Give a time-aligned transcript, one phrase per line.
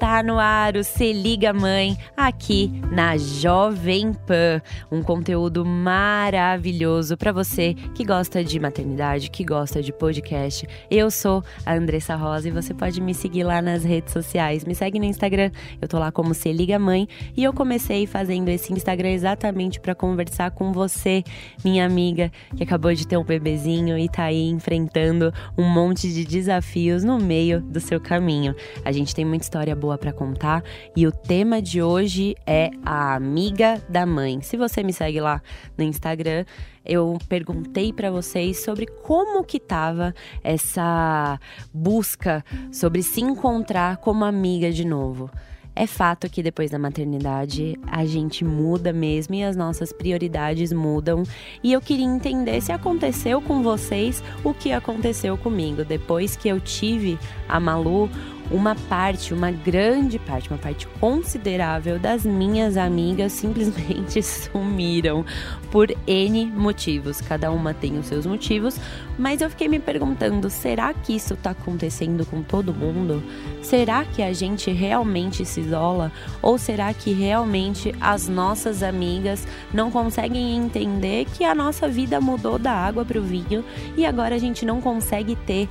[0.00, 4.62] Está no ar o Se Liga Mãe, aqui na Jovem Pan.
[4.90, 10.66] Um conteúdo maravilhoso para você que gosta de maternidade, que gosta de podcast.
[10.90, 14.64] Eu sou a Andressa Rosa e você pode me seguir lá nas redes sociais.
[14.64, 15.50] Me segue no Instagram,
[15.82, 17.06] eu tô lá como Se Liga Mãe.
[17.36, 21.22] E eu comecei fazendo esse Instagram exatamente para conversar com você,
[21.62, 26.24] minha amiga, que acabou de ter um bebezinho e tá aí enfrentando um monte de
[26.24, 28.54] desafios no meio do seu caminho.
[28.82, 30.62] A gente tem muita história boa para contar
[30.96, 34.40] e o tema de hoje é a amiga da mãe.
[34.40, 35.42] Se você me segue lá
[35.76, 36.44] no Instagram,
[36.84, 41.38] eu perguntei para vocês sobre como que tava essa
[41.72, 45.30] busca sobre se encontrar como amiga de novo.
[45.74, 51.22] É fato que depois da maternidade a gente muda mesmo e as nossas prioridades mudam.
[51.62, 55.84] E eu queria entender se aconteceu com vocês o que aconteceu comigo.
[55.84, 58.10] Depois que eu tive a Malu,
[58.50, 65.24] uma parte, uma grande parte, uma parte considerável das minhas amigas simplesmente sumiram
[65.70, 67.20] por N motivos.
[67.20, 68.78] Cada uma tem os seus motivos,
[69.18, 73.22] mas eu fiquei me perguntando: será que isso tá acontecendo com todo mundo?
[73.62, 76.10] Será que a gente realmente se isola?
[76.42, 82.58] Ou será que realmente as nossas amigas não conseguem entender que a nossa vida mudou
[82.58, 83.64] da água para o vinho
[83.96, 85.68] e agora a gente não consegue ter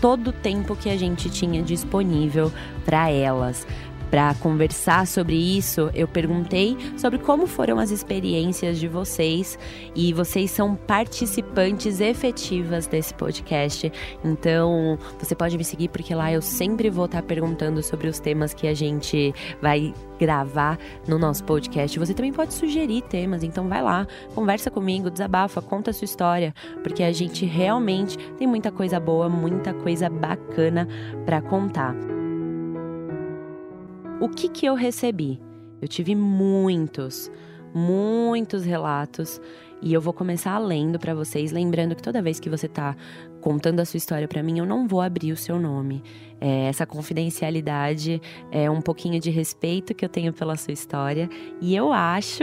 [0.00, 2.52] todo o tempo que a gente tinha disponível
[2.84, 3.66] para elas.
[4.10, 9.58] Para conversar sobre isso, eu perguntei sobre como foram as experiências de vocês
[9.94, 13.92] e vocês são participantes efetivas desse podcast.
[14.24, 18.54] Então, você pode me seguir porque lá eu sempre vou estar perguntando sobre os temas
[18.54, 21.98] que a gente vai gravar no nosso podcast.
[21.98, 26.54] Você também pode sugerir temas, então vai lá, conversa comigo, desabafa, conta a sua história,
[26.82, 30.88] porque a gente realmente tem muita coisa boa, muita coisa bacana
[31.24, 32.17] para contar.
[34.20, 35.40] O que que eu recebi?
[35.80, 37.30] Eu tive muitos,
[37.72, 39.40] muitos relatos
[39.80, 42.96] e eu vou começar lendo para vocês, lembrando que toda vez que você tá
[43.40, 46.02] contando a sua história para mim, eu não vou abrir o seu nome.
[46.40, 48.20] É, essa confidencialidade
[48.50, 51.30] é um pouquinho de respeito que eu tenho pela sua história
[51.60, 52.42] e eu acho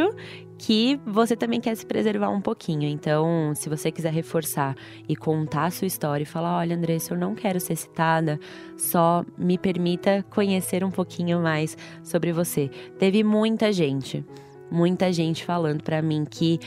[0.57, 2.87] que você também quer se preservar um pouquinho.
[2.87, 4.75] Então, se você quiser reforçar
[5.07, 8.39] e contar a sua história e falar: olha, Andressa, eu não quero ser citada,
[8.77, 12.69] só me permita conhecer um pouquinho mais sobre você.
[12.97, 14.23] Teve muita gente,
[14.71, 16.59] muita gente falando para mim que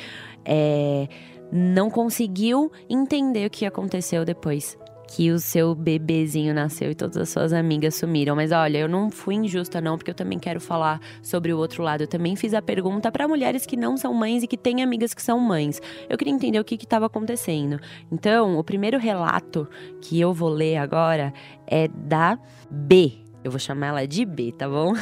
[0.45, 1.09] é,
[1.51, 4.79] não conseguiu entender o que aconteceu depois
[5.09, 8.37] que o seu bebezinho nasceu e todas as suas amigas sumiram.
[8.37, 11.83] Mas olha, eu não fui injusta não, porque eu também quero falar sobre o outro
[11.83, 12.03] lado.
[12.03, 15.15] Eu também fiz a pergunta para mulheres que não são mães e que têm amigas
[15.15, 15.81] que são mães.
[16.09, 17.81] Eu queria entender o que estava acontecendo.
[18.13, 19.67] Então, o primeiro relato
[20.03, 21.33] que eu vou ler agora
[21.67, 22.39] é da
[22.71, 23.13] B.
[23.43, 24.93] Eu vou chamar ela de B, tá bom?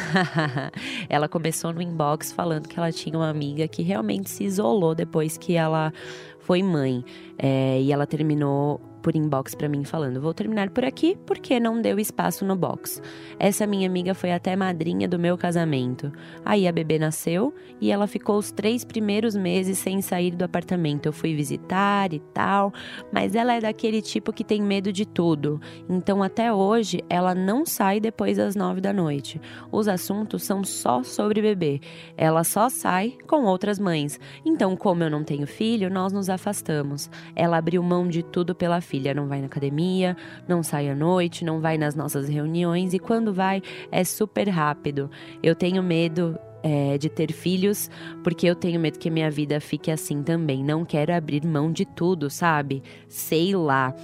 [1.09, 5.37] ela começou no inbox falando que ela tinha uma amiga que realmente se isolou depois
[5.37, 5.93] que ela
[6.39, 7.05] foi mãe.
[7.37, 11.81] É, e ela terminou por inbox para mim falando: "Vou terminar por aqui porque não
[11.81, 13.01] deu espaço no box.
[13.39, 16.11] Essa minha amiga foi até madrinha do meu casamento.
[16.45, 21.07] Aí a bebê nasceu e ela ficou os três primeiros meses sem sair do apartamento.
[21.07, 22.73] Eu fui visitar e tal,
[23.13, 25.61] mas ela é daquele tipo que tem medo de tudo.
[25.89, 29.41] Então até hoje ela não sai depois das nove da noite.
[29.71, 31.81] Os assuntos são só sobre bebê.
[32.17, 34.19] Ela só sai com outras mães.
[34.45, 37.09] Então como eu não tenho filho, nós nos afastamos.
[37.37, 40.17] Ela abriu mão de tudo pela filha filha não vai na academia,
[40.49, 43.63] não sai à noite, não vai nas nossas reuniões e quando vai
[43.93, 45.11] é super rápido.
[45.43, 47.91] Eu tenho medo é, de ter filhos,
[48.25, 50.65] porque eu tenho medo que minha vida fique assim também.
[50.65, 52.83] Não quero abrir mão de tudo, sabe?
[53.07, 53.95] Sei lá.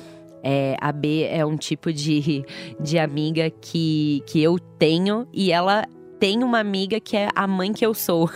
[0.44, 2.44] É, a B é um tipo de,
[2.78, 5.86] de amiga que, que eu tenho e ela
[6.18, 8.28] tem uma amiga que é a mãe que eu sou.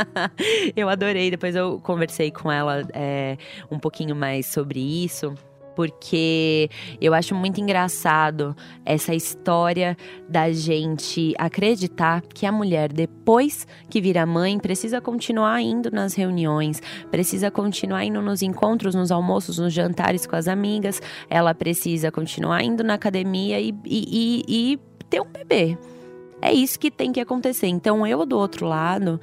[0.74, 1.30] eu adorei.
[1.30, 3.36] Depois eu conversei com ela é,
[3.70, 5.34] um pouquinho mais sobre isso
[5.74, 6.68] porque
[7.00, 9.96] eu acho muito engraçado essa história
[10.28, 16.80] da gente acreditar que a mulher, depois que vira mãe, precisa continuar indo nas reuniões,
[17.10, 22.62] precisa continuar indo nos encontros, nos almoços, nos jantares com as amigas, ela precisa continuar
[22.62, 24.78] indo na academia e, e, e, e
[25.08, 25.76] ter um bebê.
[26.40, 27.68] É isso que tem que acontecer.
[27.68, 29.20] Então, eu do outro lado,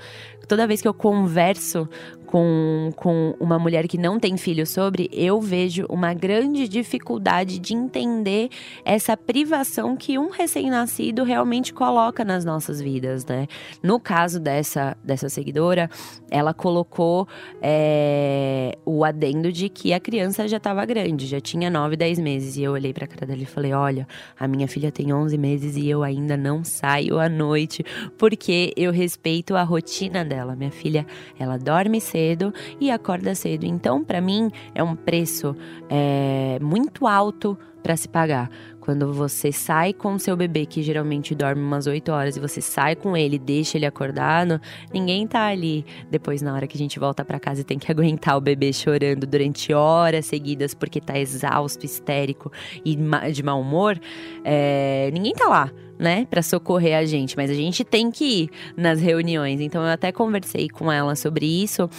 [0.48, 1.88] toda vez que eu converso
[2.30, 7.74] com, com uma mulher que não tem filho sobre, eu vejo uma grande dificuldade de
[7.74, 8.50] entender
[8.86, 13.48] essa privação que um recém-nascido realmente coloca nas nossas vidas, né?
[13.82, 15.90] No caso dessa, dessa seguidora,
[16.30, 17.28] ela colocou
[17.64, 22.58] é, o adendo de que a criança já estava grande, já tinha 9, 10 meses.
[22.58, 24.08] E eu olhei pra cara dela e falei: Olha,
[24.40, 27.84] a minha filha tem 11 meses e eu ainda não saio à noite
[28.20, 30.56] porque eu respeito a rotina dela.
[30.56, 31.08] Minha filha,
[31.40, 33.66] ela dorme cedo cedo e acorda cedo.
[33.66, 35.56] Então, para mim, é um preço
[35.90, 38.50] é, muito alto para se pagar.
[38.82, 42.96] Quando você sai com seu bebê, que geralmente dorme umas 8 horas, e você sai
[42.96, 44.60] com ele, deixa ele acordado,
[44.94, 48.36] ninguém tá ali depois na hora que a gente volta para casa tem que aguentar
[48.36, 52.52] o bebê chorando durante horas seguidas porque tá exausto, histérico
[52.84, 52.98] e
[53.32, 53.98] de mau humor.
[54.44, 58.50] É, ninguém tá lá né, para socorrer a gente, mas a gente tem que ir
[58.78, 59.60] nas reuniões.
[59.60, 61.90] Então eu até conversei com ela sobre isso.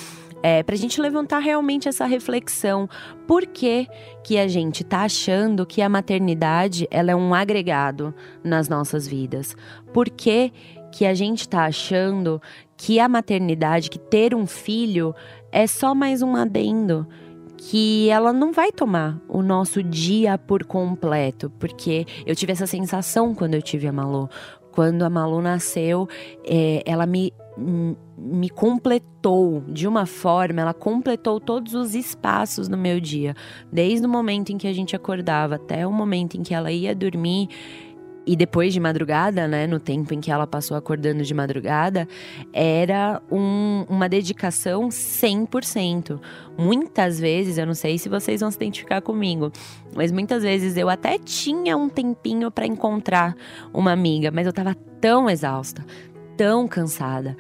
[0.43, 2.89] É, para a gente levantar realmente essa reflexão.
[3.27, 3.87] Por que,
[4.25, 9.55] que a gente tá achando que a maternidade ela é um agregado nas nossas vidas?
[9.93, 10.51] Por que,
[10.91, 12.41] que a gente tá achando
[12.75, 15.15] que a maternidade, que ter um filho,
[15.53, 17.07] é só mais um adendo?
[17.63, 23.35] Que ela não vai tomar o nosso dia por completo, porque eu tive essa sensação
[23.35, 24.31] quando eu tive a Malu.
[24.73, 26.09] Quando a Malu nasceu,
[26.43, 27.35] é, ela me,
[28.17, 33.35] me completou de uma forma, ela completou todos os espaços no meu dia.
[33.71, 36.95] Desde o momento em que a gente acordava até o momento em que ela ia
[36.95, 37.51] dormir
[38.27, 42.07] e depois de madrugada, né, no tempo em que ela passou acordando de madrugada,
[42.53, 46.21] era um, uma dedicação 100%.
[46.57, 49.51] Muitas vezes, eu não sei se vocês vão se identificar comigo,
[49.95, 53.35] mas muitas vezes eu até tinha um tempinho para encontrar
[53.73, 55.85] uma amiga, mas eu tava tão exausta,
[56.37, 57.37] tão cansada,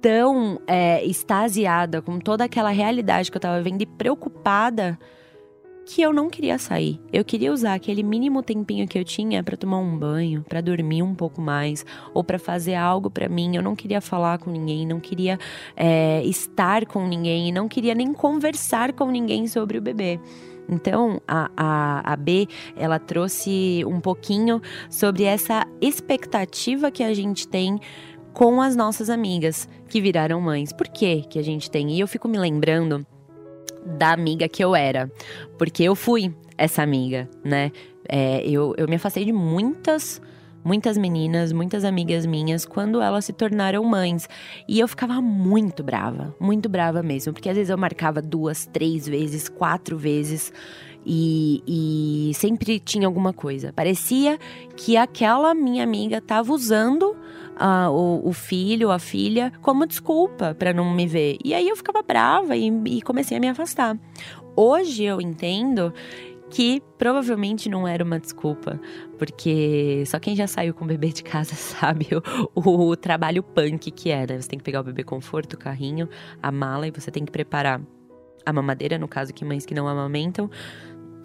[0.00, 4.98] tão é, extasiada com toda aquela realidade que eu tava vendo e preocupada
[5.86, 7.00] que eu não queria sair.
[7.12, 11.00] Eu queria usar aquele mínimo tempinho que eu tinha para tomar um banho, para dormir
[11.00, 13.54] um pouco mais, ou para fazer algo para mim.
[13.54, 15.38] Eu não queria falar com ninguém, não queria
[15.76, 20.18] é, estar com ninguém, não queria nem conversar com ninguém sobre o bebê.
[20.68, 24.60] Então, a, a, a, B, ela trouxe um pouquinho
[24.90, 27.78] sobre essa expectativa que a gente tem
[28.32, 30.72] com as nossas amigas que viraram mães.
[30.72, 31.92] Por que que a gente tem?
[31.92, 33.06] E eu fico me lembrando
[33.86, 35.10] da amiga que eu era.
[35.58, 37.70] Porque eu fui essa amiga, né?
[38.08, 40.20] É, eu, eu me afastei de muitas
[40.66, 44.28] muitas meninas, muitas amigas minhas, quando elas se tornaram mães.
[44.68, 49.06] E eu ficava muito brava, muito brava mesmo, porque às vezes eu marcava duas, três
[49.06, 50.52] vezes, quatro vezes.
[51.08, 53.72] E, e sempre tinha alguma coisa.
[53.72, 54.40] Parecia
[54.76, 57.16] que aquela minha amiga estava usando
[57.56, 61.38] a, o, o, filho, a filha, como desculpa para não me ver.
[61.44, 63.98] E aí eu ficava brava e, e comecei a me afastar.
[64.54, 65.92] Hoje eu entendo
[66.50, 68.80] que provavelmente não era uma desculpa,
[69.18, 72.08] porque só quem já saiu com o bebê de casa sabe
[72.54, 74.40] o, o, o trabalho punk que é, né?
[74.40, 76.08] Você tem que pegar o bebê conforto, o carrinho,
[76.42, 77.80] a mala e você tem que preparar
[78.44, 80.48] a mamadeira, no caso que mães que não amamentam,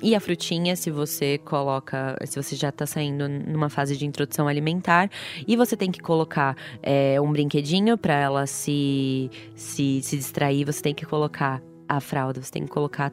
[0.02, 4.48] e a frutinha, se você coloca, se você já está saindo numa fase de introdução
[4.48, 5.10] alimentar,
[5.48, 10.82] e você tem que colocar é, um brinquedinho para ela se, se, se distrair, você
[10.82, 13.12] tem que colocar a fralda, você tem que colocar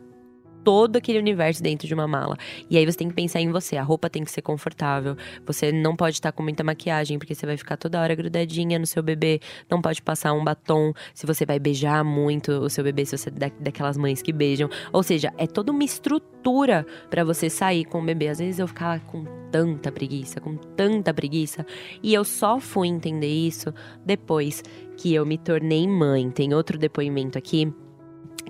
[0.64, 2.36] todo aquele universo dentro de uma mala.
[2.68, 3.76] E aí você tem que pensar em você.
[3.76, 5.16] A roupa tem que ser confortável.
[5.46, 8.86] Você não pode estar com muita maquiagem, porque você vai ficar toda hora grudadinha no
[8.86, 9.40] seu bebê.
[9.70, 13.28] Não pode passar um batom se você vai beijar muito o seu bebê, se você
[13.30, 14.68] é daquelas mães que beijam.
[14.92, 18.28] Ou seja, é toda uma estrutura para você sair com o bebê.
[18.28, 21.66] Às vezes eu ficava com tanta preguiça, com tanta preguiça.
[22.02, 23.72] E eu só fui entender isso
[24.04, 24.62] depois
[24.96, 26.30] que eu me tornei mãe.
[26.30, 27.72] Tem outro depoimento aqui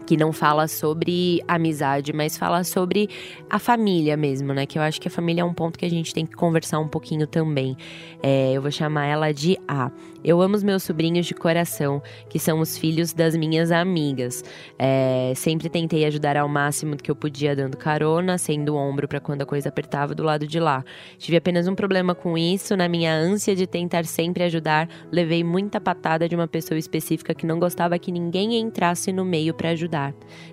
[0.08, 3.10] que não fala sobre amizade, mas fala sobre
[3.50, 4.64] a família mesmo, né?
[4.64, 6.78] Que eu acho que a família é um ponto que a gente tem que conversar
[6.78, 7.76] um pouquinho também.
[8.22, 9.90] É, eu vou chamar ela de A.
[10.24, 14.42] Eu amo os meus sobrinhos de coração, que são os filhos das minhas amigas.
[14.78, 19.20] É, sempre tentei ajudar ao máximo que eu podia, dando carona, sendo o ombro para
[19.20, 20.82] quando a coisa apertava do lado de lá.
[21.18, 25.78] Tive apenas um problema com isso, na minha ânsia de tentar sempre ajudar, levei muita
[25.78, 29.97] patada de uma pessoa específica que não gostava que ninguém entrasse no meio para ajudar.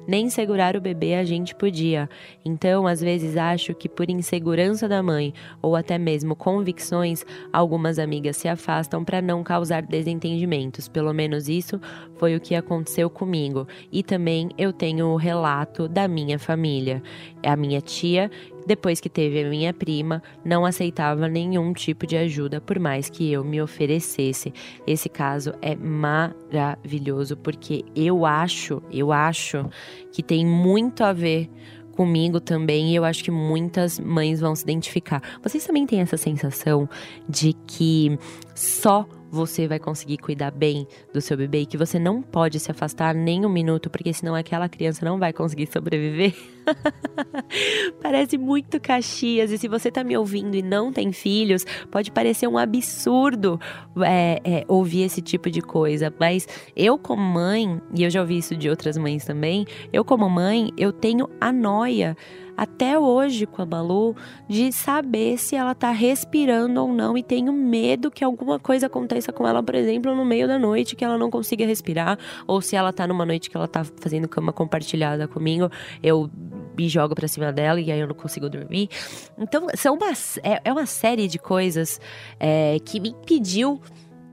[0.08, 2.10] Nem segurar o bebê a gente podia.
[2.44, 8.38] Então, às vezes acho que por insegurança da mãe ou até mesmo convicções, algumas amigas
[8.38, 10.88] se afastam para não causar desentendimentos.
[10.88, 11.80] Pelo menos isso
[12.18, 13.68] foi o que aconteceu comigo.
[13.92, 17.02] E também eu tenho o relato da minha família.
[17.44, 18.30] A minha tia
[18.66, 23.32] depois que teve a minha prima, não aceitava nenhum tipo de ajuda, por mais que
[23.32, 24.54] eu me oferecesse.
[24.88, 29.70] Esse caso é maravilhoso porque eu acho, eu acho
[30.12, 31.50] que tem muito a ver
[31.96, 35.22] comigo também e eu acho que muitas mães vão se identificar.
[35.42, 36.90] Vocês também têm essa sensação
[37.28, 38.20] de que
[38.54, 42.72] só você vai conseguir cuidar bem do seu bebê e que você não pode se
[42.72, 46.34] afastar nem um minuto, porque senão aquela criança não vai conseguir sobreviver.
[48.02, 52.48] Parece muito Caxias, e se você tá me ouvindo e não tem filhos, pode parecer
[52.48, 53.60] um absurdo
[54.04, 58.38] é, é, ouvir esse tipo de coisa, mas eu, como mãe, e eu já ouvi
[58.38, 62.16] isso de outras mães também, eu, como mãe, eu tenho a noia
[62.58, 64.16] até hoje com a Malu
[64.48, 69.32] de saber se ela tá respirando ou não e tenho medo que alguma coisa aconteça
[69.32, 72.76] com ela, por exemplo, no meio da noite que ela não consiga respirar ou se
[72.76, 75.70] ela tá numa noite que ela tá fazendo cama compartilhada comigo,
[76.02, 76.30] eu
[76.78, 78.90] me jogo para cima dela e aí eu não consigo dormir.
[79.38, 80.12] Então, são uma,
[80.44, 82.00] é, é uma série de coisas
[82.40, 83.82] é, que me impediu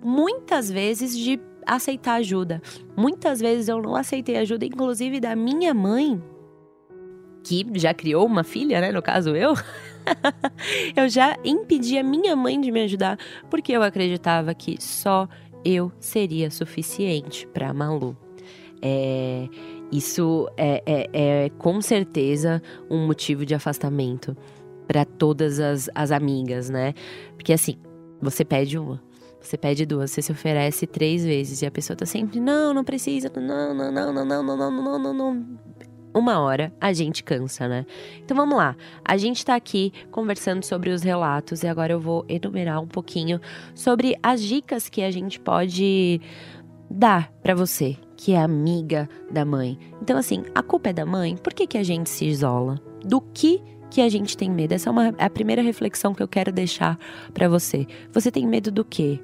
[0.03, 2.61] muitas vezes de aceitar ajuda.
[2.97, 6.21] Muitas vezes eu não aceitei ajuda, inclusive da minha mãe,
[7.43, 8.93] que já criou uma filha, né?
[8.93, 9.55] No caso, eu.
[10.97, 13.19] eu já impedi a minha mãe de me ajudar
[13.49, 15.29] porque eu acreditava que só
[15.65, 18.17] eu seria suficiente para Malu.
[18.81, 19.49] É,
[19.93, 24.37] isso é, é, é, com certeza um motivo de afastamento
[24.89, 26.95] para todas as, as amigas, né?
[27.37, 27.77] Porque assim,
[28.21, 29.01] você pede uma,
[29.41, 32.83] você pede duas, você se oferece três vezes e a pessoa tá sempre, não, não
[32.83, 35.59] precisa, não, não, não, não, não, não, não, não, não, não
[36.15, 37.87] uma hora a gente cansa, né?
[38.25, 38.77] Então vamos lá.
[39.05, 43.41] A gente tá aqui conversando sobre os relatos e agora eu vou enumerar um pouquinho
[43.75, 46.21] sobre as dicas que a gente pode
[46.91, 49.79] dar para você, que é amiga da mãe.
[50.01, 51.37] Então assim, a culpa é da mãe?
[51.37, 52.81] Por que que a gente se isola?
[53.05, 54.73] Do que que a gente tem medo?
[54.73, 56.99] Essa é, uma, é a primeira reflexão que eu quero deixar
[57.33, 57.87] para você.
[58.13, 59.21] Você tem medo do quê?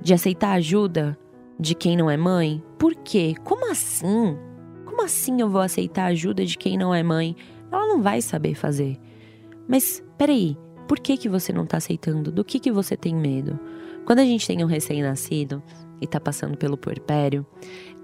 [0.00, 1.18] De aceitar ajuda
[1.58, 2.62] de quem não é mãe?
[2.78, 3.34] Por quê?
[3.42, 4.36] Como assim?
[4.96, 7.36] Como assim eu vou aceitar a ajuda de quem não é mãe?
[7.70, 8.98] Ela não vai saber fazer.
[9.68, 10.56] Mas peraí,
[10.88, 12.32] por que, que você não está aceitando?
[12.32, 13.60] Do que, que você tem medo?
[14.06, 15.62] Quando a gente tem um recém-nascido
[16.00, 17.44] e está passando pelo puerpério,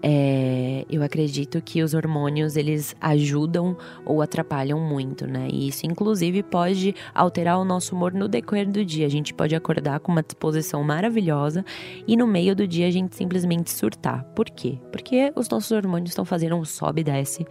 [0.03, 5.47] é, eu acredito que os hormônios eles ajudam ou atrapalham muito, né?
[5.51, 9.07] E isso, inclusive, pode alterar o nosso humor no decorrer do dia.
[9.07, 11.65] A gente pode acordar com uma disposição maravilhosa
[12.07, 14.25] e no meio do dia a gente simplesmente surtar.
[14.35, 14.79] Por quê?
[14.91, 17.47] Porque os nossos hormônios estão fazendo um sobe e desce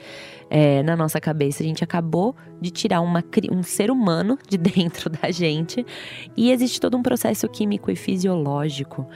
[0.49, 1.63] é, na nossa cabeça.
[1.63, 5.85] A gente acabou de tirar uma, um ser humano de dentro da gente
[6.35, 9.07] e existe todo um processo químico e fisiológico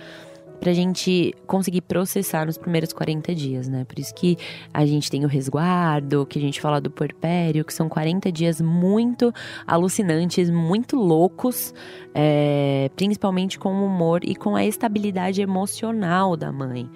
[0.60, 3.84] pra gente conseguir processar nos primeiros 40 dias, né?
[3.86, 4.38] Por isso que
[4.74, 8.62] a gente tem o resguardo, que a gente fala do porpério, que são 40 dias
[8.62, 9.34] muito
[9.68, 11.74] alucinantes, muito loucos,
[12.14, 16.90] é, principalmente com o humor e com a estabilidade emocional da mãe.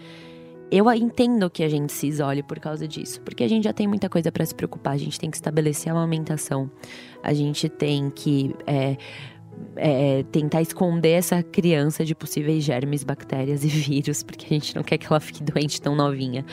[0.72, 3.88] Eu entendo que a gente se isole por causa disso, porque a gente já tem
[3.88, 4.94] muita coisa para se preocupar.
[4.94, 6.70] A gente tem que estabelecer a amamentação,
[7.24, 8.96] a gente tem que é,
[9.76, 14.84] é, tentar esconder essa criança de possíveis germes, bactérias e vírus, porque a gente não
[14.84, 16.46] quer que ela fique doente tão novinha.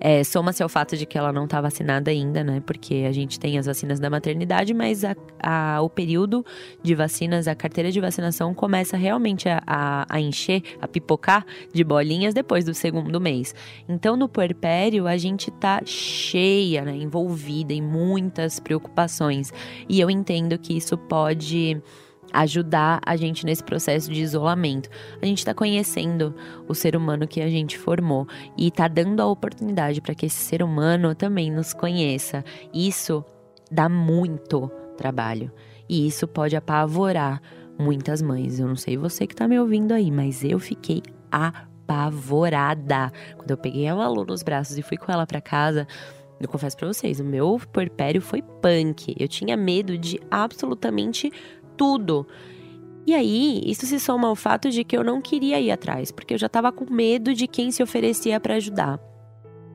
[0.00, 2.62] É, Soma-se ao fato de que ela não está vacinada ainda, né?
[2.64, 6.44] Porque a gente tem as vacinas da maternidade, mas a, a, o período
[6.82, 12.34] de vacinas, a carteira de vacinação começa realmente a, a, encher, a pipocar de bolinhas
[12.34, 13.54] depois do segundo mês.
[13.88, 16.96] Então, no puerpério, a gente tá cheia, né?
[16.96, 19.52] Envolvida em muitas preocupações.
[19.88, 21.80] E eu entendo que isso pode
[22.32, 24.88] ajudar a gente nesse processo de isolamento.
[25.20, 26.34] A gente está conhecendo
[26.68, 30.42] o ser humano que a gente formou e está dando a oportunidade para que esse
[30.42, 32.44] ser humano também nos conheça.
[32.72, 33.24] Isso
[33.70, 35.50] dá muito trabalho
[35.88, 37.40] e isso pode apavorar
[37.78, 38.60] muitas mães.
[38.60, 43.56] Eu não sei você que está me ouvindo aí, mas eu fiquei apavorada quando eu
[43.56, 45.86] peguei a Malu nos braços e fui com ela para casa
[46.40, 49.14] Eu confesso para vocês, o meu puerpério foi punk.
[49.18, 51.30] Eu tinha medo de absolutamente
[51.80, 52.26] tudo.
[53.06, 56.34] E aí, isso se soma ao fato de que eu não queria ir atrás, porque
[56.34, 59.00] eu já estava com medo de quem se oferecia para ajudar.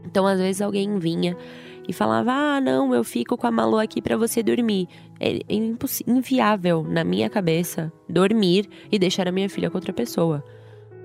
[0.05, 1.35] Então, às vezes alguém vinha
[1.89, 4.87] e falava: "Ah, não, eu fico com a Malu aqui para você dormir".
[5.19, 10.43] É, é inviável na minha cabeça dormir e deixar a minha filha com outra pessoa.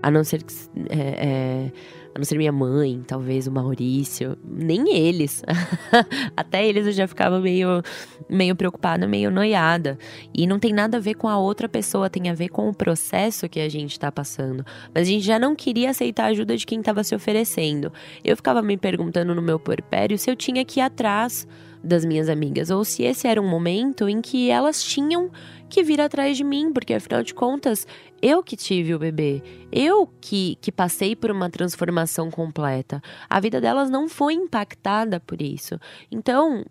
[0.03, 0.53] A não ser que
[0.91, 1.73] é, é,
[2.21, 5.43] não ser minha mãe, talvez o Maurício, nem eles.
[6.37, 7.83] Até eles eu já ficava meio,
[8.29, 9.99] meio preocupada, meio noiada.
[10.33, 12.75] E não tem nada a ver com a outra pessoa, tem a ver com o
[12.75, 14.65] processo que a gente está passando.
[14.95, 17.93] Mas a gente já não queria aceitar a ajuda de quem estava se oferecendo.
[18.23, 21.49] Eu ficava me perguntando no meu porpério se eu tinha que ir atrás
[21.83, 25.31] das minhas amigas, ou se esse era um momento em que elas tinham
[25.69, 27.87] que vir atrás de mim, porque afinal de contas,
[28.21, 33.01] eu que tive o bebê, eu que, que passei por uma transformação completa.
[33.29, 35.79] A vida delas não foi impactada por isso.
[36.11, 36.65] Então,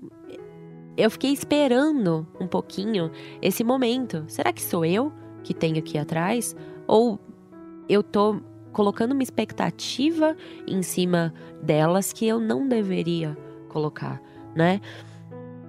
[0.96, 3.10] eu fiquei esperando um pouquinho
[3.42, 4.26] esse momento.
[4.28, 5.12] Será que sou eu
[5.44, 6.56] que tenho que ir atrás?
[6.86, 7.18] Ou
[7.88, 8.42] eu tô
[8.74, 10.36] colocando uma expectativa
[10.68, 13.38] em cima delas que eu não deveria
[13.70, 14.22] colocar?
[14.56, 14.82] Né?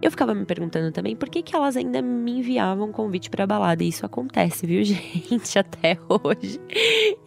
[0.02, 3.84] Eu ficava me perguntando também por que, que elas ainda me enviavam convite para balada.
[3.84, 5.58] E isso acontece, viu, gente?
[5.58, 6.58] Até hoje.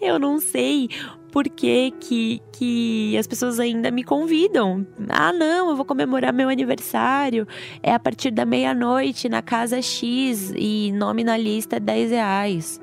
[0.01, 0.89] Eu não sei
[1.31, 4.87] por que, que, que as pessoas ainda me convidam.
[5.07, 7.47] Ah, não, eu vou comemorar meu aniversário.
[7.83, 12.81] É a partir da meia-noite na casa X e nome na lista é 10 reais.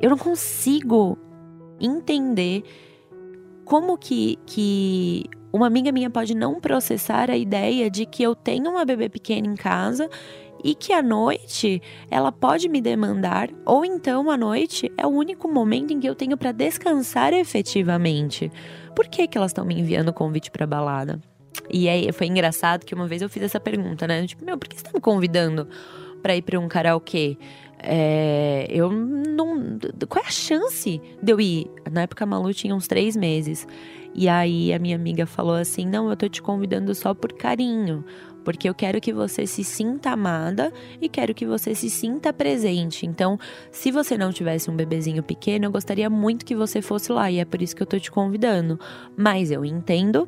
[0.00, 1.18] Eu não consigo
[1.78, 2.62] entender
[3.64, 8.70] como que, que uma amiga minha pode não processar a ideia de que eu tenho
[8.70, 10.08] uma bebê pequena em casa
[10.62, 15.48] e que à noite ela pode me demandar, ou então à noite é o único
[15.48, 18.50] momento em que eu tenho para descansar efetivamente.
[18.94, 21.20] Por que, que elas estão me enviando convite para balada?
[21.70, 24.26] E aí foi engraçado que uma vez eu fiz essa pergunta, né?
[24.26, 25.68] Tipo, meu, por que você tá me convidando
[26.22, 27.36] para ir para um karaokê?
[27.80, 29.78] É, eu não.
[30.08, 31.70] Qual é a chance de eu ir?
[31.90, 33.66] Na época a Malu tinha uns três meses.
[34.14, 38.04] E aí a minha amiga falou assim: Não, eu tô te convidando só por carinho.
[38.44, 40.72] Porque eu quero que você se sinta amada
[41.02, 43.04] e quero que você se sinta presente.
[43.04, 43.38] Então,
[43.70, 47.30] se você não tivesse um bebezinho pequeno, eu gostaria muito que você fosse lá.
[47.30, 48.80] E é por isso que eu tô te convidando.
[49.14, 50.26] Mas eu entendo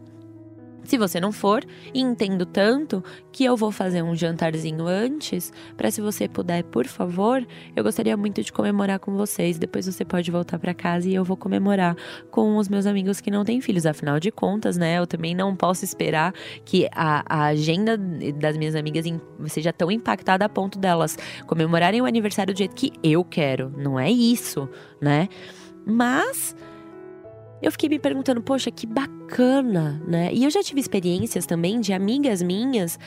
[0.84, 1.64] se você não for,
[1.94, 7.46] entendo tanto que eu vou fazer um jantarzinho antes, para se você puder, por favor,
[7.76, 9.58] eu gostaria muito de comemorar com vocês.
[9.58, 11.96] Depois você pode voltar para casa e eu vou comemorar
[12.30, 13.86] com os meus amigos que não têm filhos.
[13.86, 16.32] Afinal de contas, né, eu também não posso esperar
[16.64, 19.04] que a, a agenda das minhas amigas
[19.46, 21.16] seja tão impactada a ponto delas
[21.46, 23.72] comemorarem o aniversário do jeito que eu quero.
[23.76, 24.68] Não é isso,
[25.00, 25.28] né?
[25.86, 26.54] Mas
[27.62, 30.30] eu fiquei me perguntando, poxa, que bacana, né?
[30.32, 32.98] E eu já tive experiências também de amigas minhas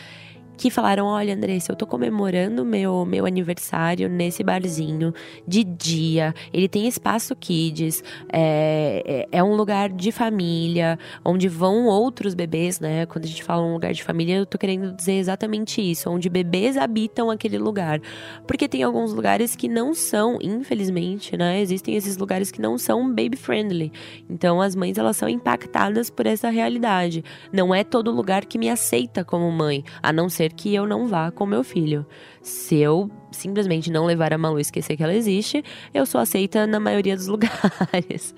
[0.58, 5.13] que falaram: Olha, Andressa, eu tô comemorando meu meu aniversário nesse barzinho
[5.48, 6.34] de dia.
[6.52, 12.80] Ele tem espaço kids, é, é, é, um lugar de família, onde vão outros bebês,
[12.80, 13.06] né?
[13.06, 16.30] Quando a gente fala um lugar de família, eu tô querendo dizer exatamente isso, onde
[16.30, 18.00] bebês habitam aquele lugar.
[18.48, 21.62] Porque tem alguns lugares que não são, infelizmente, né?
[21.62, 23.92] Existem esses lugares que não são baby friendly.
[24.30, 27.24] Então as mães elas são impactadas por essa realidade.
[27.52, 30.86] Não é todo lugar que me aceita como mãe, a não ser ser que eu
[30.86, 32.06] não vá com meu filho.
[32.41, 36.67] Se eu simplesmente não levar a Malu e esquecer que ela existe, eu sou aceita
[36.67, 38.36] na maioria dos lugares.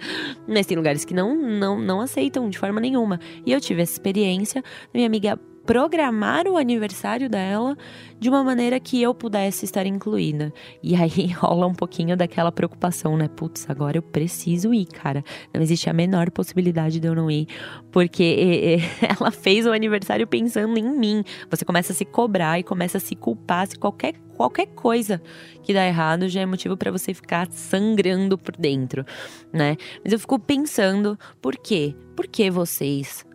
[0.48, 3.20] Mas tem lugares que não, não, não aceitam de forma nenhuma.
[3.46, 4.64] E eu tive essa experiência.
[4.94, 7.76] Minha amiga programar o aniversário dela
[8.20, 10.54] de uma maneira que eu pudesse estar incluída.
[10.82, 13.28] E aí rola um pouquinho daquela preocupação, né?
[13.28, 15.24] Putz, agora eu preciso ir, cara.
[15.54, 17.48] Não existe a menor possibilidade de eu não ir,
[17.92, 18.80] porque
[19.20, 21.24] ela fez o aniversário pensando em mim.
[21.50, 25.22] Você começa a se cobrar e começa a se culpar se qualquer qualquer coisa
[25.64, 29.06] que dá errado já é motivo para você ficar sangrando por dentro,
[29.52, 29.78] né?
[30.04, 31.96] Mas eu fico pensando, por quê?
[32.18, 33.26] Por que vocês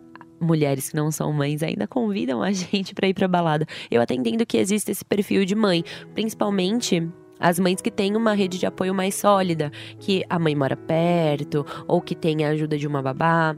[0.41, 3.65] mulheres que não são mães ainda convidam a gente para ir para balada.
[3.89, 7.07] Eu até entendo que existe esse perfil de mãe, principalmente
[7.39, 11.65] as mães que têm uma rede de apoio mais sólida, que a mãe mora perto
[11.87, 13.55] ou que tem a ajuda de uma babá.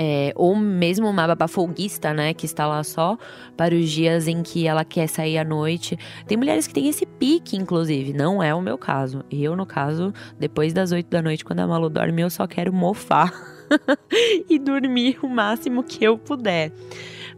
[0.00, 3.18] É, ou mesmo uma babá folguista, né, que está lá só
[3.56, 5.98] para os dias em que ela quer sair à noite.
[6.24, 9.24] Tem mulheres que têm esse pique, inclusive, não é o meu caso.
[9.28, 12.72] Eu, no caso, depois das oito da noite, quando a Malu dorme, eu só quero
[12.72, 13.32] mofar.
[14.48, 16.72] e dormir o máximo que eu puder.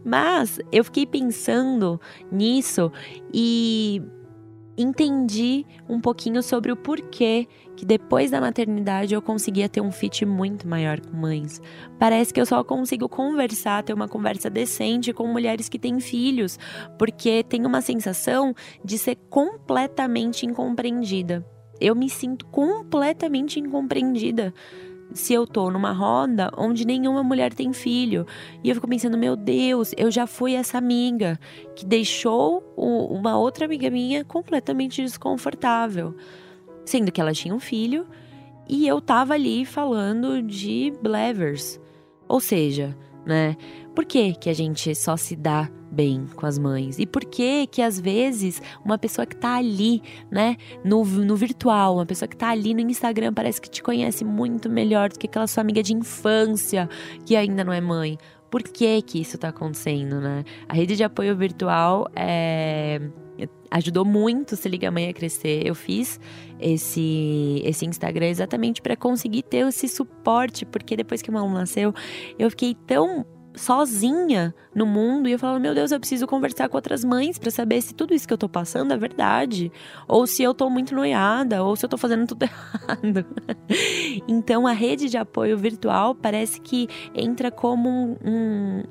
[0.03, 1.99] Mas eu fiquei pensando
[2.31, 2.91] nisso
[3.33, 4.01] e
[4.77, 10.25] entendi um pouquinho sobre o porquê que depois da maternidade eu conseguia ter um fit
[10.25, 11.61] muito maior com mães.
[11.97, 16.59] Parece que eu só consigo conversar, ter uma conversa decente com mulheres que têm filhos,
[16.97, 18.53] porque tem uma sensação
[18.83, 21.45] de ser completamente incompreendida.
[21.79, 24.53] Eu me sinto completamente incompreendida
[25.13, 28.25] se eu tô numa roda onde nenhuma mulher tem filho.
[28.63, 31.39] E eu fico pensando, meu Deus, eu já fui essa amiga
[31.75, 36.15] que deixou uma outra amiga minha completamente desconfortável.
[36.85, 38.07] Sendo que ela tinha um filho
[38.67, 41.79] e eu tava ali falando de blevers.
[42.27, 43.55] Ou seja, né?
[43.93, 46.97] Por que, que a gente só se dá bem com as mães?
[46.99, 50.01] E por que que às vezes uma pessoa que tá ali,
[50.31, 54.23] né, no, no virtual, uma pessoa que tá ali no Instagram parece que te conhece
[54.23, 56.89] muito melhor do que aquela sua amiga de infância
[57.25, 58.17] que ainda não é mãe?
[58.49, 60.43] Por que que isso tá acontecendo, né?
[60.67, 62.99] A rede de apoio virtual é
[63.71, 65.65] ajudou muito Se Liga Mãe a crescer.
[65.65, 66.19] Eu fiz
[66.59, 71.93] esse, esse Instagram exatamente para conseguir ter esse suporte, porque depois que o Malu nasceu,
[72.37, 73.25] eu fiquei tão
[73.55, 77.51] sozinha no mundo e eu falava, meu Deus, eu preciso conversar com outras mães para
[77.51, 79.71] saber se tudo isso que eu tô passando é verdade,
[80.07, 83.25] ou se eu tô muito noiada, ou se eu tô fazendo tudo errado.
[84.27, 88.83] então a rede de apoio virtual parece que entra como um, um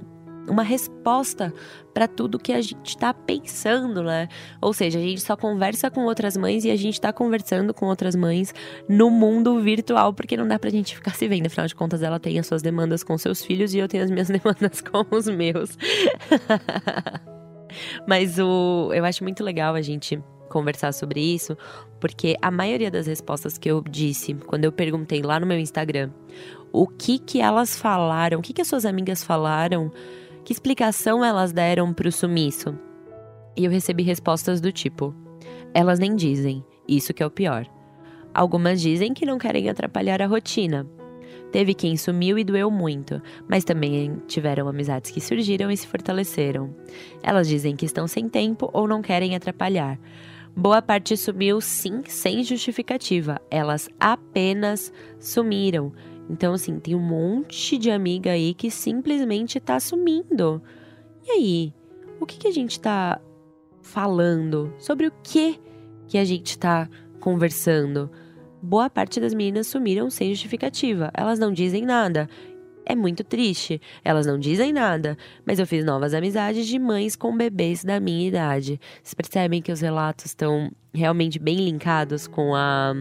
[0.51, 1.53] uma resposta
[1.95, 4.29] para tudo que a gente está pensando, né?
[4.61, 7.87] Ou seja, a gente só conversa com outras mães e a gente está conversando com
[7.87, 8.55] outras mães
[8.89, 11.47] no mundo virtual, porque não dá pra gente ficar se vendo.
[11.47, 14.11] Afinal de contas, ela tem as suas demandas com seus filhos e eu tenho as
[14.11, 15.79] minhas demandas com os meus.
[18.07, 21.57] Mas o, eu acho muito legal a gente conversar sobre isso,
[22.01, 26.11] porque a maioria das respostas que eu disse quando eu perguntei lá no meu Instagram
[26.73, 29.93] o que que elas falaram, o que que as suas amigas falaram
[30.45, 32.79] que explicação elas deram para o sumiço?
[33.57, 35.15] E eu recebi respostas do tipo:
[35.73, 37.67] elas nem dizem, isso que é o pior.
[38.33, 40.87] Algumas dizem que não querem atrapalhar a rotina.
[41.53, 46.75] Teve quem sumiu e doeu muito, mas também tiveram amizades que surgiram e se fortaleceram.
[47.23, 49.99] Elas dizem que estão sem tempo ou não querem atrapalhar.
[50.57, 53.41] Boa parte sumiu sim, sem justificativa.
[53.51, 55.93] Elas apenas sumiram.
[56.31, 60.63] Então, assim, tem um monte de amiga aí que simplesmente tá sumindo.
[61.27, 61.75] E aí?
[62.21, 63.21] O que, que a gente tá
[63.83, 64.73] falando?
[64.79, 65.59] Sobre o que
[66.07, 66.89] que a gente tá
[67.19, 68.09] conversando?
[68.63, 71.11] Boa parte das meninas sumiram sem justificativa.
[71.15, 72.29] Elas não dizem nada.
[72.91, 73.81] É muito triste.
[74.05, 78.27] Elas não dizem nada, mas eu fiz novas amizades de mães com bebês da minha
[78.27, 78.81] idade.
[79.01, 82.93] Vocês percebem que os relatos estão realmente bem linkados com a,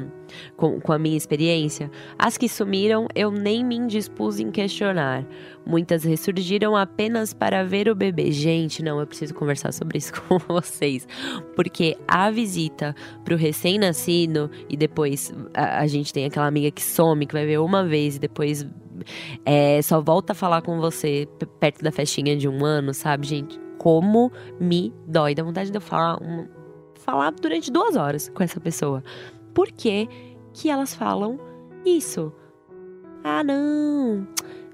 [0.55, 1.89] com, com a minha experiência.
[2.19, 5.25] As que sumiram, eu nem me indispus em questionar.
[5.65, 8.31] Muitas ressurgiram apenas para ver o bebê.
[8.31, 11.07] Gente, não, eu preciso conversar sobre isso com vocês.
[11.55, 17.25] Porque a visita pro recém-nascido e depois a, a gente tem aquela amiga que some,
[17.25, 18.67] que vai ver uma vez e depois
[19.45, 21.27] é, só volta a falar com você
[21.59, 23.59] perto da festinha de um ano, sabe, gente?
[23.77, 25.33] Como me dói.
[25.33, 26.47] Dá vontade de eu falar, um,
[26.95, 29.03] falar durante duas horas com essa pessoa.
[29.53, 30.07] Por que,
[30.53, 31.39] que elas falam
[31.85, 32.33] isso?
[33.23, 34.27] Ah, não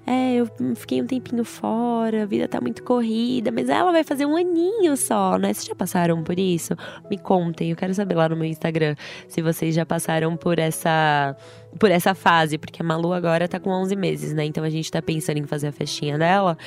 [0.07, 4.25] é, eu fiquei um tempinho fora, a vida tá muito corrida, mas ela vai fazer
[4.25, 5.51] um aninho só, né?
[5.51, 6.75] Vocês já passaram por isso?
[7.09, 8.95] Me contem, eu quero saber lá no meu Instagram
[9.27, 11.35] se vocês já passaram por essa
[11.79, 14.45] por essa fase, porque a Malu agora tá com 11 meses, né?
[14.45, 16.57] Então a gente tá pensando em fazer a festinha dela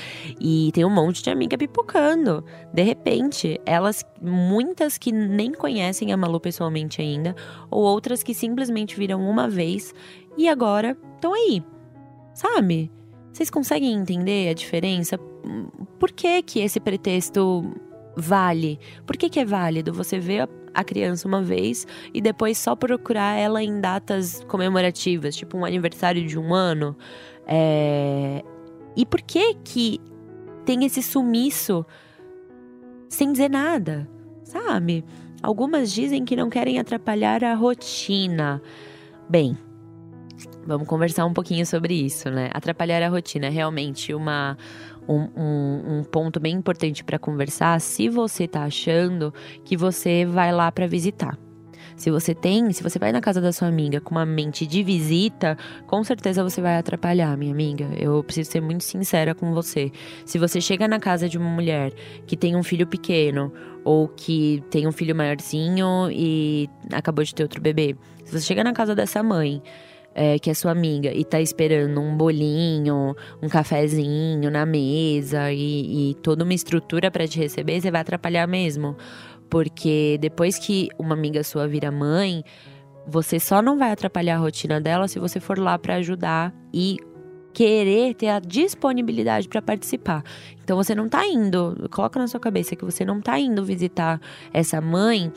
[0.41, 2.45] e tem um monte de amiga pipocando.
[2.73, 7.35] De repente, elas muitas que nem conhecem a Malu pessoalmente ainda,
[7.71, 9.95] ou outras que simplesmente viram uma vez
[10.37, 11.63] e agora estão aí.
[12.35, 12.91] Sabe?
[13.33, 15.19] Vocês conseguem entender a diferença?
[15.99, 17.65] Por que que esse pretexto
[18.19, 18.79] vale?
[19.07, 23.37] Por que que é válido você ver a criança uma vez e depois só procurar
[23.37, 26.97] ela em datas comemorativas, tipo um aniversário de um ano?
[27.47, 28.43] É...
[28.97, 30.01] E por que que
[30.65, 31.87] tem esse sumiço
[33.09, 34.09] sem dizer nada,
[34.43, 35.05] sabe?
[35.43, 38.61] Algumas dizem que não querem atrapalhar a rotina.
[39.31, 39.57] Bem,
[40.69, 42.51] Vamos conversar um pouquinho sobre isso, né?
[42.53, 44.57] Atrapalhar a rotina é realmente uma,
[45.09, 49.33] um, um, um ponto bem importante para conversar se você tá achando
[49.65, 51.39] que você vai lá para visitar.
[51.97, 54.85] Se você tem, se você vai na casa da sua amiga com uma mente de
[54.85, 57.89] visita, com certeza você vai atrapalhar, minha amiga.
[57.99, 59.91] Eu preciso ser muito sincera com você.
[60.25, 61.93] Se você chega na casa de uma mulher
[62.25, 63.53] que tem um filho pequeno
[63.85, 68.63] ou que tem um filho maiorzinho e acabou de ter outro bebê, se você chega
[68.63, 69.61] na casa dessa mãe
[70.15, 76.11] é, que é sua amiga e tá esperando um bolinho, um cafezinho na mesa e,
[76.11, 78.97] e toda uma estrutura para te receber, você vai atrapalhar mesmo.
[79.49, 82.45] Porque depois que uma amiga sua vira mãe,
[83.07, 86.99] você só não vai atrapalhar a rotina dela se você for lá para ajudar e
[87.53, 90.23] querer ter a disponibilidade para participar.
[90.63, 94.21] Então você não tá indo, coloca na sua cabeça que você não tá indo visitar
[94.53, 95.33] essa mãe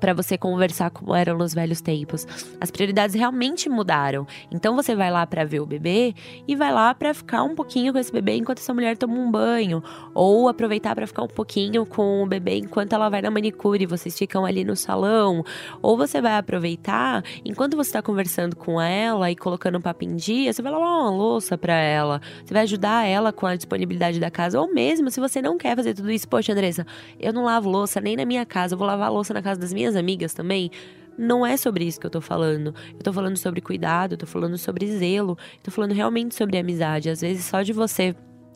[0.00, 2.26] para você conversar como eram nos velhos tempos.
[2.60, 4.26] As prioridades realmente mudaram.
[4.50, 6.14] Então você vai lá para ver o bebê
[6.46, 9.30] e vai lá para ficar um pouquinho com esse bebê enquanto essa mulher toma um
[9.30, 9.82] banho,
[10.14, 13.86] ou aproveitar para ficar um pouquinho com o bebê enquanto ela vai na manicure e
[13.86, 15.44] vocês ficam ali no salão,
[15.82, 20.16] ou você vai aproveitar enquanto você está conversando com ela e colocando um papo em
[20.16, 24.20] dia, você vai lavar uma louça para ela, você vai ajudar ela com a disponibilidade
[24.20, 26.86] da casa, ou mesmo se você não quer fazer tudo isso, poxa, Andressa,
[27.18, 29.72] eu não lavo louça nem na minha casa, eu vou lavar louça na casa das
[29.72, 30.70] minhas minhas amigas também,
[31.16, 32.74] não é sobre isso que eu tô falando.
[32.92, 36.58] Eu tô falando sobre cuidado, eu tô falando sobre zelo, eu tô falando realmente sobre
[36.58, 37.08] amizade.
[37.08, 38.14] Às vezes só de você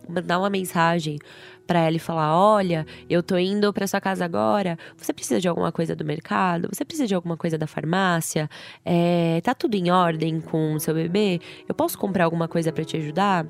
[0.09, 1.19] mandar uma mensagem
[1.67, 4.77] para ela e falar: "Olha, eu tô indo para sua casa agora.
[4.97, 6.69] Você precisa de alguma coisa do mercado?
[6.73, 8.51] Você precisa de alguma coisa da farmácia?
[8.85, 11.41] É, tá tudo em ordem com o seu bebê?
[11.69, 13.47] Eu posso comprar alguma coisa para te ajudar?"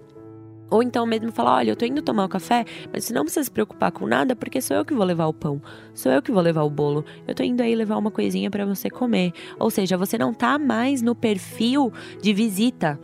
[0.71, 3.45] Ou então mesmo falar: olha, eu tô indo tomar o café, mas você não precisa
[3.45, 5.61] se preocupar com nada, porque sou eu que vou levar o pão,
[5.93, 7.05] sou eu que vou levar o bolo.
[7.27, 9.33] Eu tô indo aí levar uma coisinha para você comer.
[9.59, 12.99] Ou seja, você não tá mais no perfil de visita.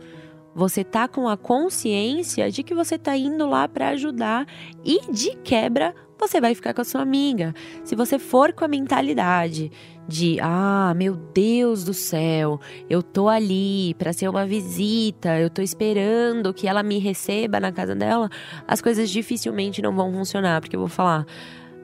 [0.55, 4.47] Você tá com a consciência de que você tá indo lá para ajudar
[4.83, 7.53] e de quebra você vai ficar com a sua amiga.
[7.83, 9.71] Se você for com a mentalidade
[10.07, 15.61] de ah, meu Deus do céu, eu tô ali para ser uma visita, eu tô
[15.61, 18.29] esperando que ela me receba na casa dela,
[18.67, 21.25] as coisas dificilmente não vão funcionar, porque eu vou falar,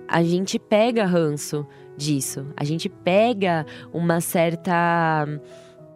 [0.07, 5.27] a gente pega ranço disso, a gente pega uma certa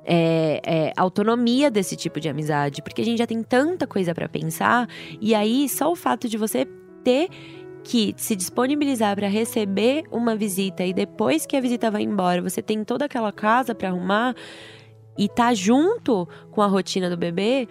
[0.05, 4.27] é, é, autonomia desse tipo de amizade, porque a gente já tem tanta coisa para
[4.27, 4.87] pensar,
[5.21, 6.67] e aí só o fato de você
[7.03, 7.29] ter
[7.83, 12.61] que se disponibilizar para receber uma visita e depois que a visita vai embora, você
[12.61, 14.35] tem toda aquela casa para arrumar
[15.17, 17.67] e tá junto com a rotina do bebê,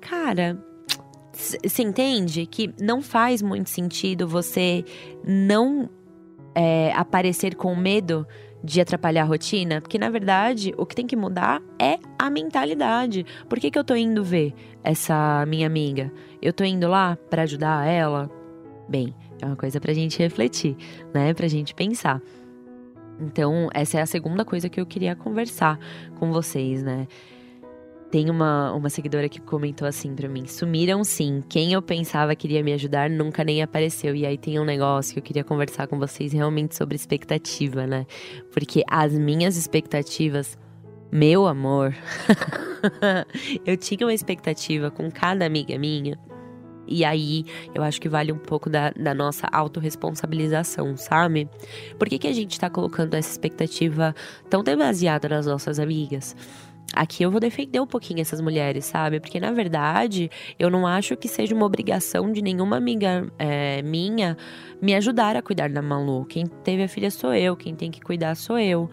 [0.00, 0.62] cara,
[1.32, 4.84] você entende que não faz muito sentido você
[5.24, 5.90] não
[6.54, 8.26] é, aparecer com medo
[8.64, 9.80] de atrapalhar a rotina?
[9.80, 13.26] Porque, na verdade, o que tem que mudar é a mentalidade.
[13.48, 16.10] Por que, que eu tô indo ver essa minha amiga?
[16.40, 18.30] Eu tô indo lá para ajudar ela?
[18.88, 20.76] Bem, é uma coisa pra gente refletir,
[21.12, 21.34] né?
[21.34, 22.22] Pra gente pensar.
[23.20, 25.78] Então, essa é a segunda coisa que eu queria conversar
[26.18, 27.06] com vocês, né?
[28.10, 31.42] Tem uma, uma seguidora que comentou assim para mim: sumiram sim.
[31.48, 34.14] Quem eu pensava que iria me ajudar nunca nem apareceu.
[34.14, 38.06] E aí tem um negócio que eu queria conversar com vocês realmente sobre expectativa, né?
[38.52, 40.56] Porque as minhas expectativas,
[41.10, 41.94] meu amor,
[43.66, 46.16] eu tinha uma expectativa com cada amiga minha
[46.86, 47.44] e aí,
[47.74, 51.48] eu acho que vale um pouco da, da nossa autorresponsabilização, sabe?
[51.98, 54.14] Por que, que a gente tá colocando essa expectativa
[54.48, 56.36] tão demasiada nas nossas amigas?
[56.92, 59.20] Aqui eu vou defender um pouquinho essas mulheres, sabe?
[59.20, 64.36] Porque na verdade eu não acho que seja uma obrigação de nenhuma amiga é, minha
[64.80, 66.24] me ajudar a cuidar da Malu.
[66.24, 68.88] Quem teve a filha sou eu, quem tem que cuidar sou eu.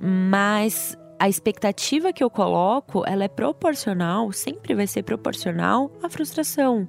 [0.00, 6.88] Mas a expectativa que eu coloco, ela é proporcional, sempre vai ser proporcional à frustração.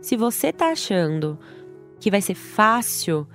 [0.00, 1.38] Se você tá achando
[1.98, 3.26] que vai ser fácil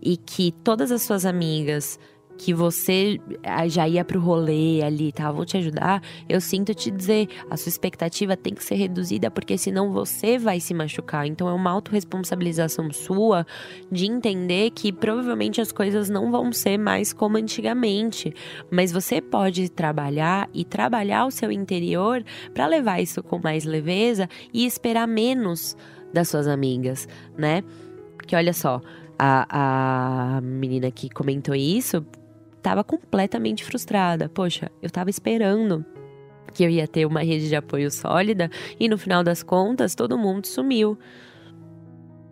[0.00, 1.98] e que todas as suas amigas
[2.38, 5.30] que você ah, já ia pro rolê ali, tá?
[5.30, 6.00] Vou te ajudar.
[6.28, 10.60] Eu sinto te dizer, a sua expectativa tem que ser reduzida, porque senão você vai
[10.60, 11.26] se machucar.
[11.26, 13.44] Então é uma autorresponsabilização sua
[13.90, 18.32] de entender que provavelmente as coisas não vão ser mais como antigamente.
[18.70, 22.22] Mas você pode trabalhar e trabalhar o seu interior
[22.54, 25.76] para levar isso com mais leveza e esperar menos
[26.12, 27.62] das suas amigas, né?
[28.16, 28.80] Porque olha só,
[29.18, 32.04] a, a menina que comentou isso
[32.56, 34.28] estava completamente frustrada.
[34.28, 35.84] Poxa, eu estava esperando
[36.52, 40.18] que eu ia ter uma rede de apoio sólida e no final das contas todo
[40.18, 40.98] mundo sumiu.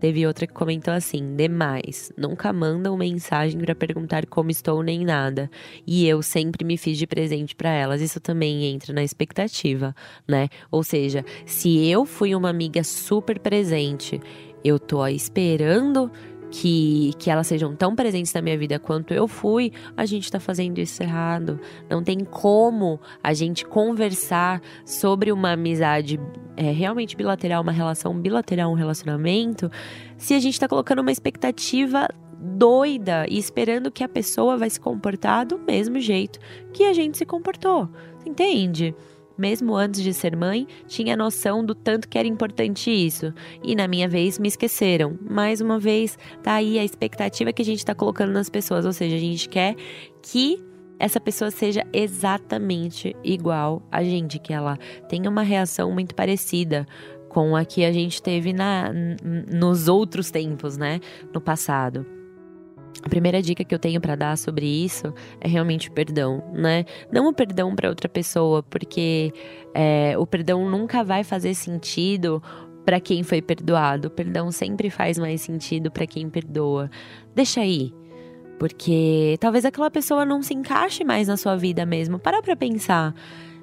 [0.00, 5.50] Teve outra que comentou assim: demais, nunca mandam mensagem para perguntar como estou nem nada.
[5.86, 8.00] E eu sempre me fiz de presente para elas.
[8.00, 9.94] Isso também entra na expectativa,
[10.26, 10.48] né?
[10.70, 14.20] Ou seja, se eu fui uma amiga super presente,
[14.64, 16.10] eu tô esperando
[16.50, 20.40] que, que elas sejam tão presentes na minha vida quanto eu fui, a gente tá
[20.40, 21.60] fazendo isso errado.
[21.88, 26.20] Não tem como a gente conversar sobre uma amizade
[26.56, 29.70] é, realmente bilateral, uma relação bilateral, um relacionamento,
[30.16, 34.78] se a gente tá colocando uma expectativa doida e esperando que a pessoa vai se
[34.78, 36.38] comportar do mesmo jeito
[36.72, 37.88] que a gente se comportou.
[38.24, 38.94] Entende?
[39.38, 43.32] Mesmo antes de ser mãe, tinha noção do tanto que era importante isso.
[43.62, 45.18] E na minha vez me esqueceram.
[45.28, 48.92] Mais uma vez, tá aí a expectativa que a gente está colocando nas pessoas, ou
[48.92, 49.74] seja, a gente quer
[50.22, 50.62] que
[50.98, 56.86] essa pessoa seja exatamente igual a gente, que ela tenha uma reação muito parecida
[57.28, 58.90] com a que a gente teve na,
[59.22, 61.00] nos outros tempos, né?
[61.34, 62.15] No passado.
[63.02, 66.84] A primeira dica que eu tenho para dar sobre isso é realmente o perdão, né?
[67.12, 69.32] Não o perdão para outra pessoa, porque
[69.74, 72.42] é, o perdão nunca vai fazer sentido
[72.84, 74.08] para quem foi perdoado.
[74.08, 76.90] O perdão sempre faz mais sentido para quem perdoa.
[77.34, 77.92] Deixa aí.
[78.58, 82.18] Porque talvez aquela pessoa não se encaixe mais na sua vida mesmo.
[82.18, 83.14] Para pra pensar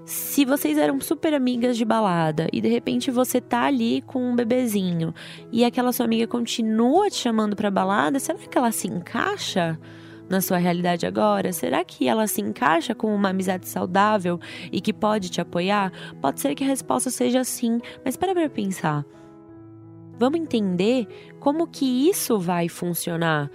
[0.06, 4.36] se vocês eram super amigas de balada e de repente você tá ali com um
[4.36, 5.14] bebezinho
[5.52, 9.80] e aquela sua amiga continua te chamando pra balada, será que ela se encaixa?
[10.30, 11.52] Na sua realidade agora?
[11.52, 14.40] Será que ela se encaixa com uma amizade saudável
[14.72, 15.92] e que pode te apoiar?
[16.22, 19.06] Pode ser que a resposta seja sim, mas para pra pensar.
[20.18, 21.08] Vamos entender
[21.40, 23.52] como que isso vai funcionar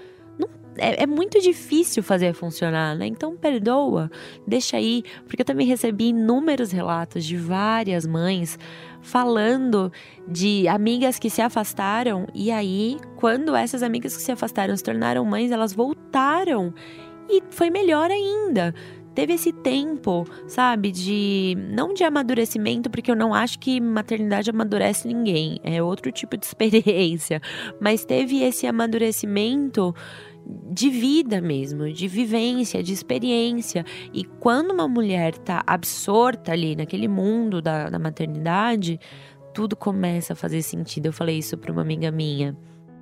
[0.78, 3.06] é, é, muito difícil fazer funcionar, né?
[3.06, 4.10] Então perdoa,
[4.46, 8.58] deixa aí, porque eu também recebi inúmeros relatos de várias mães
[9.00, 9.92] falando
[10.26, 15.24] de amigas que se afastaram e aí, quando essas amigas que se afastaram se tornaram
[15.24, 16.74] mães, elas voltaram
[17.28, 18.74] e foi melhor ainda
[19.18, 25.08] teve esse tempo, sabe, de não de amadurecimento, porque eu não acho que maternidade amadurece
[25.08, 27.42] ninguém, é outro tipo de experiência,
[27.80, 29.92] mas teve esse amadurecimento
[30.70, 33.84] de vida mesmo, de vivência, de experiência.
[34.12, 38.98] E quando uma mulher tá absorta ali naquele mundo da, da maternidade,
[39.52, 41.06] tudo começa a fazer sentido.
[41.06, 42.56] Eu falei isso para uma amiga minha.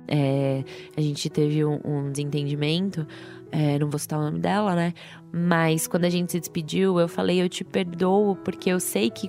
[0.07, 0.63] É,
[0.95, 3.05] a gente teve um, um desentendimento,
[3.51, 4.93] é, não vou citar o nome dela, né?
[5.31, 9.27] Mas quando a gente se despediu, eu falei: Eu te perdoo, porque eu sei que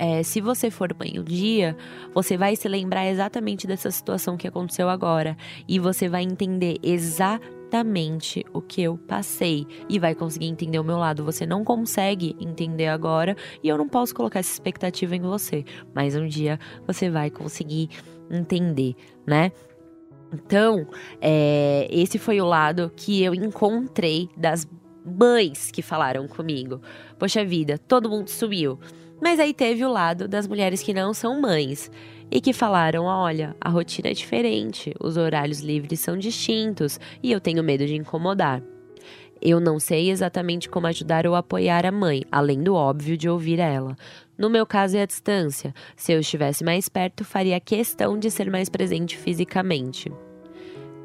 [0.00, 1.76] é, se você for mãe um dia,
[2.14, 5.36] você vai se lembrar exatamente dessa situação que aconteceu agora
[5.68, 10.96] e você vai entender exatamente o que eu passei e vai conseguir entender o meu
[10.96, 11.22] lado.
[11.26, 16.16] Você não consegue entender agora e eu não posso colocar essa expectativa em você, mas
[16.16, 17.90] um dia você vai conseguir
[18.30, 18.94] entender,
[19.26, 19.52] né?
[20.32, 20.86] Então,
[21.20, 24.66] é, esse foi o lado que eu encontrei das
[25.04, 26.80] mães que falaram comigo.
[27.18, 28.78] Poxa vida, todo mundo sumiu.
[29.20, 31.90] Mas aí teve o lado das mulheres que não são mães
[32.30, 37.40] e que falaram: olha, a rotina é diferente, os horários livres são distintos e eu
[37.40, 38.62] tenho medo de incomodar.
[39.42, 43.58] Eu não sei exatamente como ajudar ou apoiar a mãe, além do óbvio de ouvir
[43.58, 43.96] ela.
[44.36, 45.74] No meu caso é a distância.
[45.96, 50.12] Se eu estivesse mais perto, faria questão de ser mais presente fisicamente.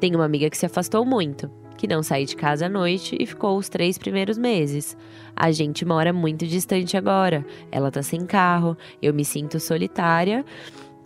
[0.00, 3.26] Tenho uma amiga que se afastou muito que não saí de casa à noite e
[3.26, 4.96] ficou os três primeiros meses.
[5.34, 7.44] A gente mora muito distante agora.
[7.70, 10.44] Ela tá sem carro, eu me sinto solitária,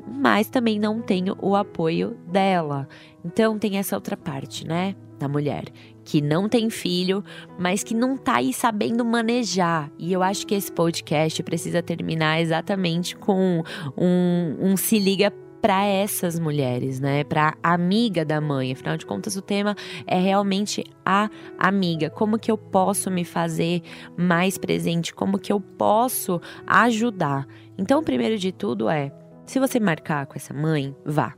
[0.06, 2.88] mas também não tenho o apoio dela.
[3.24, 4.94] Então tem essa outra parte, né?
[5.18, 5.64] Da mulher
[6.10, 7.22] que não tem filho,
[7.56, 9.88] mas que não tá aí sabendo manejar.
[9.96, 13.62] E eu acho que esse podcast precisa terminar exatamente com
[13.96, 17.22] um, um se liga para essas mulheres, né?
[17.24, 18.72] Para amiga da mãe.
[18.72, 22.08] Afinal de contas, o tema é realmente a amiga.
[22.10, 23.82] Como que eu posso me fazer
[24.16, 25.14] mais presente?
[25.14, 27.46] Como que eu posso ajudar?
[27.76, 29.12] Então, primeiro de tudo é,
[29.44, 31.34] se você marcar com essa mãe, vá.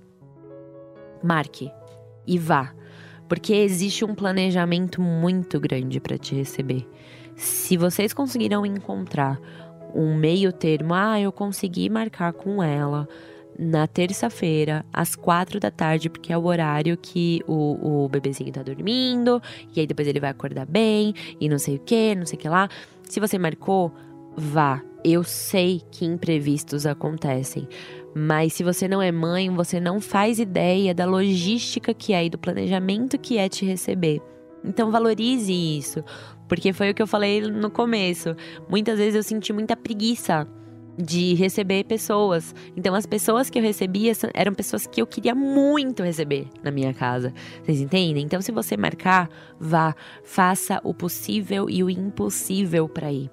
[1.22, 1.70] Marque
[2.26, 2.74] e vá.
[3.28, 6.86] Porque existe um planejamento muito grande para te receber.
[7.34, 9.40] Se vocês conseguiram encontrar
[9.94, 13.08] um meio termo, ah, eu consegui marcar com ela
[13.58, 18.62] na terça-feira, às quatro da tarde, porque é o horário que o, o bebezinho tá
[18.62, 19.40] dormindo,
[19.74, 22.40] e aí depois ele vai acordar bem, e não sei o que, não sei o
[22.40, 22.68] que lá.
[23.08, 23.92] Se você marcou,
[24.36, 24.82] vá.
[25.04, 27.66] Eu sei que imprevistos acontecem,
[28.14, 32.30] mas se você não é mãe, você não faz ideia da logística que é e
[32.30, 34.22] do planejamento que é te receber.
[34.64, 36.04] Então valorize isso,
[36.48, 38.36] porque foi o que eu falei no começo.
[38.68, 40.46] Muitas vezes eu senti muita preguiça
[40.96, 42.54] de receber pessoas.
[42.76, 46.92] Então, as pessoas que eu recebia eram pessoas que eu queria muito receber na minha
[46.92, 47.32] casa.
[47.62, 48.24] Vocês entendem?
[48.24, 49.28] Então, se você marcar,
[49.58, 53.30] vá, faça o possível e o impossível para ir.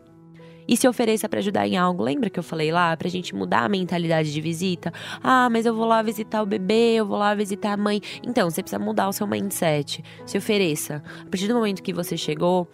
[0.68, 2.04] E se ofereça para ajudar em algo.
[2.04, 4.94] Lembra que eu falei lá pra gente mudar a mentalidade de visita?
[5.24, 8.00] Ah, mas eu vou lá visitar o bebê, eu vou lá visitar a mãe.
[8.22, 10.04] Então, você precisa mudar o seu mindset.
[10.28, 11.02] Se ofereça.
[11.22, 12.70] A partir do momento que você chegou,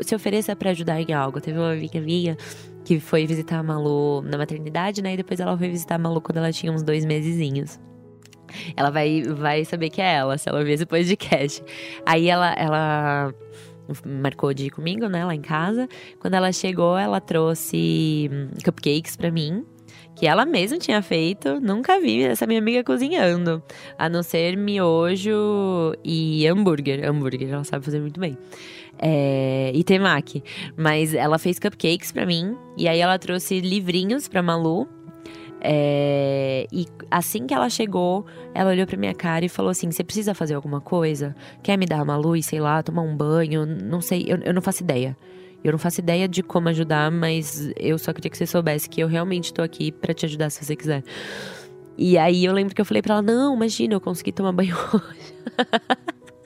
[0.00, 1.40] se ofereça para ajudar em algo.
[1.40, 2.36] Teve uma amiga minha
[2.84, 5.14] que foi visitar a Malu na maternidade, né?
[5.14, 7.78] E depois ela foi visitar a Malu quando ela tinha uns dois mesezinhos.
[8.76, 11.62] Ela vai, vai saber que é ela, se ela ver esse podcast.
[12.04, 13.34] Aí ela, ela
[14.06, 15.88] marcou de ir comigo, né, lá em casa.
[16.20, 19.64] Quando ela chegou, ela trouxe hum, cupcakes para mim,
[20.22, 21.60] que ela mesma tinha feito.
[21.60, 23.60] Nunca vi essa minha amiga cozinhando,
[23.98, 27.04] a não ser miojo e hambúrguer.
[27.04, 28.38] Hambúrguer, ela sabe fazer muito bem.
[29.00, 30.44] É, e temaki.
[30.76, 34.86] Mas ela fez cupcakes para mim, e aí ela trouxe livrinhos pra Malu.
[35.60, 40.04] É, e assim que ela chegou, ela olhou pra minha cara e falou assim: Você
[40.04, 41.34] precisa fazer alguma coisa?
[41.64, 43.66] Quer me dar uma luz, sei lá, tomar um banho?
[43.66, 45.16] Não sei, eu, eu não faço ideia.
[45.64, 49.00] Eu não faço ideia de como ajudar, mas eu só queria que você soubesse que
[49.00, 51.04] eu realmente tô aqui para te ajudar se você quiser.
[51.96, 54.76] E aí eu lembro que eu falei pra ela: Não, imagina, eu consegui tomar banho
[54.92, 55.34] hoje.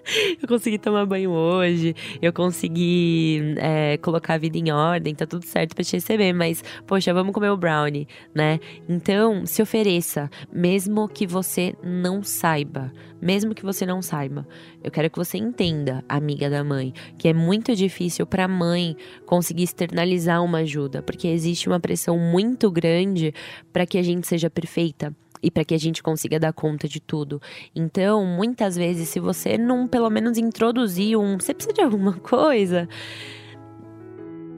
[0.41, 5.45] eu consegui tomar banho hoje, eu consegui é, colocar a vida em ordem, tá tudo
[5.45, 8.61] certo pra te receber, mas, poxa, vamos comer o brownie, né?
[8.89, 14.47] Então, se ofereça, mesmo que você não saiba, mesmo que você não saiba.
[14.83, 19.65] Eu quero que você entenda, amiga da mãe, que é muito difícil pra mãe conseguir
[19.65, 23.35] externalizar uma ajuda, porque existe uma pressão muito grande
[23.73, 27.01] para que a gente seja perfeita e para que a gente consiga dar conta de
[27.01, 27.41] tudo.
[27.75, 32.89] Então, muitas vezes, se você não pelo menos introduzir um, você precisa de alguma coisa,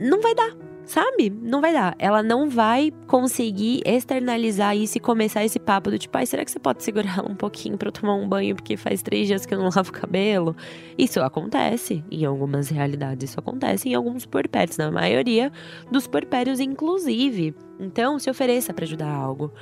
[0.01, 0.69] não vai dar.
[0.89, 1.29] Sabe?
[1.29, 1.95] Não vai dar.
[1.99, 6.51] Ela não vai conseguir externalizar isso e começar esse papo do tipo, ai, será que
[6.51, 9.45] você pode segurar ela um pouquinho pra eu tomar um banho porque faz três dias
[9.45, 10.57] que eu não lavo o cabelo?
[10.97, 15.53] Isso acontece em algumas realidades, isso acontece em alguns puerpérios, na maioria
[15.93, 17.55] dos puerpérios, inclusive.
[17.79, 19.53] Então, se ofereça para ajudar algo.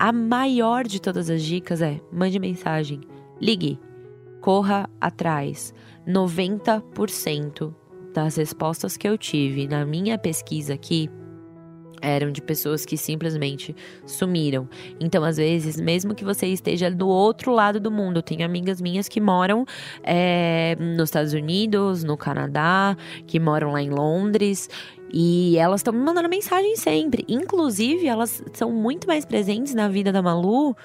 [0.00, 3.00] A maior de todas as dicas é: mande mensagem,
[3.40, 3.80] ligue,
[4.40, 5.74] corra atrás.
[6.06, 7.74] 90%
[8.14, 11.10] das respostas que eu tive na minha pesquisa aqui
[12.00, 13.74] eram de pessoas que simplesmente
[14.06, 14.68] sumiram.
[15.00, 18.80] Então, às vezes, mesmo que você esteja do outro lado do mundo, eu tenho amigas
[18.80, 19.64] minhas que moram
[20.02, 22.96] é, nos Estados Unidos, no Canadá,
[23.26, 24.68] que moram lá em Londres.
[25.10, 27.24] E elas estão me mandando mensagem sempre.
[27.28, 30.76] Inclusive, elas são muito mais presentes na vida da Malu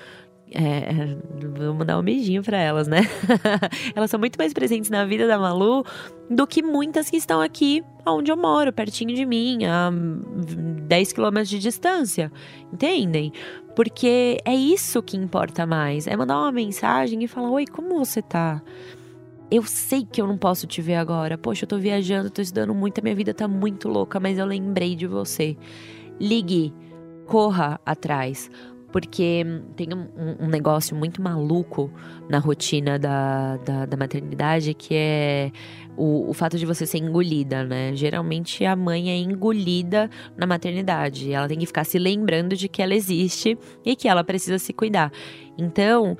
[0.54, 1.18] é,
[1.58, 3.02] vou mandar um beijinho para elas, né?
[3.96, 5.84] elas são muito mais presentes na vida da Malu
[6.30, 11.50] do que muitas que estão aqui onde eu moro, pertinho de mim, a 10 quilômetros
[11.50, 12.32] de distância.
[12.72, 13.34] Entendem?
[13.76, 16.06] Porque é isso que importa mais.
[16.06, 18.62] É mandar uma mensagem e falar: Oi, como você tá?
[19.50, 21.38] Eu sei que eu não posso te ver agora.
[21.38, 24.46] Poxa, eu tô viajando, tô estudando muito, a minha vida tá muito louca, mas eu
[24.46, 25.58] lembrei de você.
[26.20, 26.74] Ligue,
[27.26, 28.50] corra atrás
[28.94, 29.44] porque
[29.76, 31.92] tem um, um, negócio muito maluco
[32.30, 35.52] na rotina da, da, da maternidade que é
[35.98, 37.96] o, o, fato de você ser engolida, né?
[37.96, 41.34] Geralmente a mãe é engolida na maternidade.
[41.34, 44.72] Ela tem que ficar se lembrando de que ela existe e que ela precisa se
[44.72, 45.12] cuidar.
[45.58, 46.16] Então,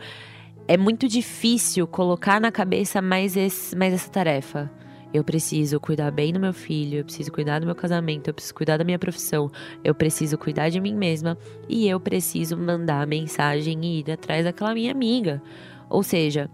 [0.68, 4.72] é muito difícil colocar na cabeça mais, esse, mais essa tarefa.
[5.14, 8.56] Eu preciso cuidar bem do meu filho, eu preciso cuidar do meu casamento, eu preciso
[8.56, 9.52] cuidar da minha profissão,
[9.84, 11.38] eu preciso cuidar de mim mesma
[11.70, 15.42] e eu preciso mandar mensagem e ir atrás daquela minha amiga.
[15.88, 16.50] Ou seja,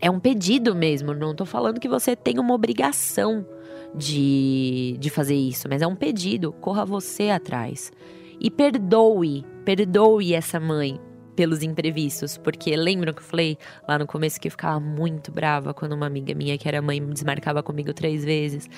[0.00, 3.46] é um pedido mesmo, não tô falando que você tem uma obrigação
[3.94, 7.92] de, de fazer isso, mas é um pedido, corra você atrás.
[8.40, 10.98] E perdoe, perdoe essa mãe,
[11.34, 13.58] pelos imprevistos, porque lembram que eu falei
[13.88, 17.04] lá no começo que eu ficava muito brava quando uma amiga minha, que era mãe,
[17.04, 18.68] desmarcava comigo três vezes.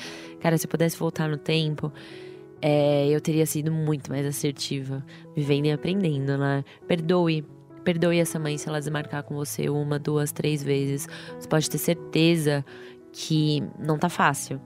[0.40, 1.92] Cara, se eu pudesse voltar no tempo,
[2.62, 5.04] é, eu teria sido muito mais assertiva,
[5.36, 6.64] vivendo e aprendendo, né?
[6.86, 7.44] Perdoe.
[7.84, 11.06] Perdoe essa mãe se ela desmarcar com você uma, duas, três vezes.
[11.38, 12.64] Você pode ter certeza
[13.12, 14.60] que não tá fácil.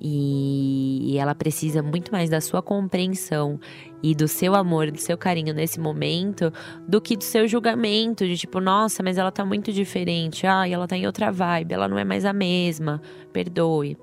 [0.00, 3.60] E, ela precisa muito mais da sua compreensão
[4.02, 6.50] e do seu amor, do seu carinho nesse momento,
[6.88, 10.88] do que do seu julgamento, de tipo, nossa, mas ela tá muito diferente, ai, ela
[10.88, 13.02] tá em outra vibe, ela não é mais a mesma.
[13.32, 13.98] Perdoe.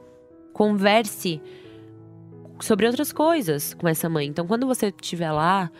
[0.53, 1.41] Converse
[2.59, 4.27] sobre outras coisas com essa mãe.
[4.27, 5.71] Então, quando você estiver lá,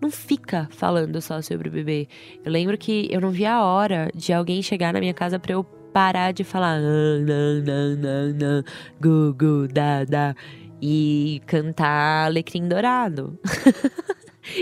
[0.00, 2.08] não fica falando só sobre o bebê.
[2.44, 5.52] Eu lembro que eu não via a hora de alguém chegar na minha casa para
[5.52, 8.64] eu parar de falar não, não, não, não,
[9.00, 10.34] gu, gu, da, da
[10.82, 13.38] e cantar Alecrim Dourado.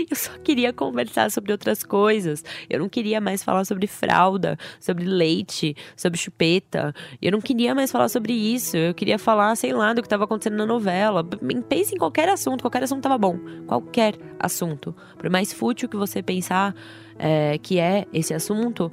[0.09, 2.43] Eu só queria conversar sobre outras coisas.
[2.69, 6.93] Eu não queria mais falar sobre fralda, sobre leite, sobre chupeta.
[7.21, 8.77] Eu não queria mais falar sobre isso.
[8.77, 11.23] Eu queria falar, sei lá, do que estava acontecendo na novela.
[11.67, 13.39] Pense em qualquer assunto, qualquer assunto estava bom.
[13.65, 14.95] Qualquer assunto.
[15.17, 16.75] Por mais fútil que você pensar
[17.17, 18.91] é, que é esse assunto,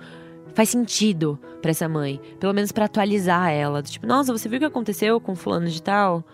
[0.57, 2.19] faz sentido para essa mãe.
[2.41, 3.83] Pelo menos para atualizar ela.
[3.83, 6.25] Tipo, nossa, você viu o que aconteceu com fulano de tal?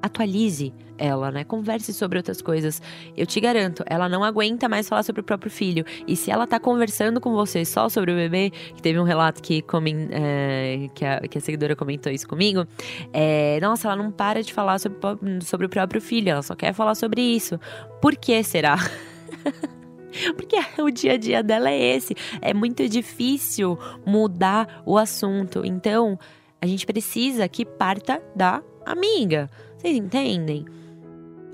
[0.00, 1.44] atualize ela, né?
[1.44, 2.80] Converse sobre outras coisas.
[3.16, 5.84] Eu te garanto, ela não aguenta mais falar sobre o próprio filho.
[6.06, 9.42] E se ela tá conversando com você só sobre o bebê, que teve um relato
[9.42, 9.64] que,
[10.10, 12.66] é, que, a, que a seguidora comentou isso comigo,
[13.12, 14.98] é, nossa, ela não para de falar sobre,
[15.42, 17.58] sobre o próprio filho, ela só quer falar sobre isso.
[18.00, 18.76] Por que será?
[20.36, 22.14] Porque o dia a dia dela é esse.
[22.40, 25.62] É muito difícil mudar o assunto.
[25.64, 26.18] Então,
[26.60, 29.50] a gente precisa que parta da amiga.
[29.76, 30.64] Vocês entendem?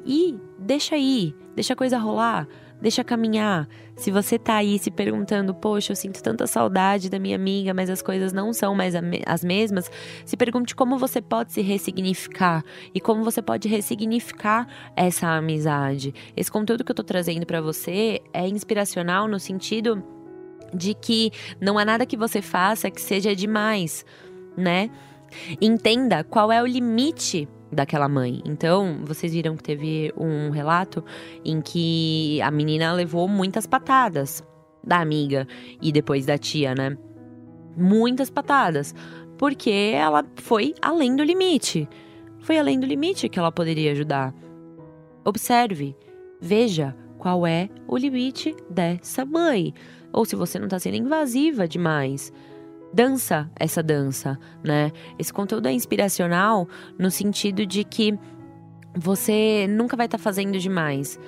[0.05, 2.47] E deixa aí, deixa a coisa rolar,
[2.81, 3.69] deixa caminhar.
[3.97, 7.89] Se você tá aí se perguntando, poxa, eu sinto tanta saudade da minha amiga, mas
[7.89, 8.95] as coisas não são mais
[9.27, 9.91] as mesmas,
[10.25, 14.67] se pergunte como você pode se ressignificar e como você pode ressignificar
[14.97, 16.13] essa amizade.
[16.37, 20.03] Esse conteúdo que eu tô trazendo para você é inspiracional no sentido
[20.73, 21.31] de que
[21.61, 24.05] não há nada que você faça que seja demais,
[24.57, 24.91] né?
[25.61, 28.41] Entenda qual é o limite daquela mãe.
[28.45, 31.05] Então, vocês viram que teve um relato
[31.45, 34.43] em que a menina levou muitas patadas
[34.83, 35.47] da amiga
[35.81, 36.97] e depois da tia, né?
[37.77, 38.95] Muitas patadas,
[39.37, 41.89] porque ela foi além do limite.
[42.41, 44.35] Foi além do limite que ela poderia ajudar.
[45.25, 45.97] Observe,
[46.41, 49.73] veja qual é o limite dessa mãe.
[50.13, 52.33] Ou se você não está sendo invasiva demais
[52.95, 54.93] dança essa dança, né?
[55.19, 56.69] Esse conteúdo é inspiracional
[56.99, 58.17] no sentido de que
[58.97, 61.19] você nunca vai estar tá fazendo demais.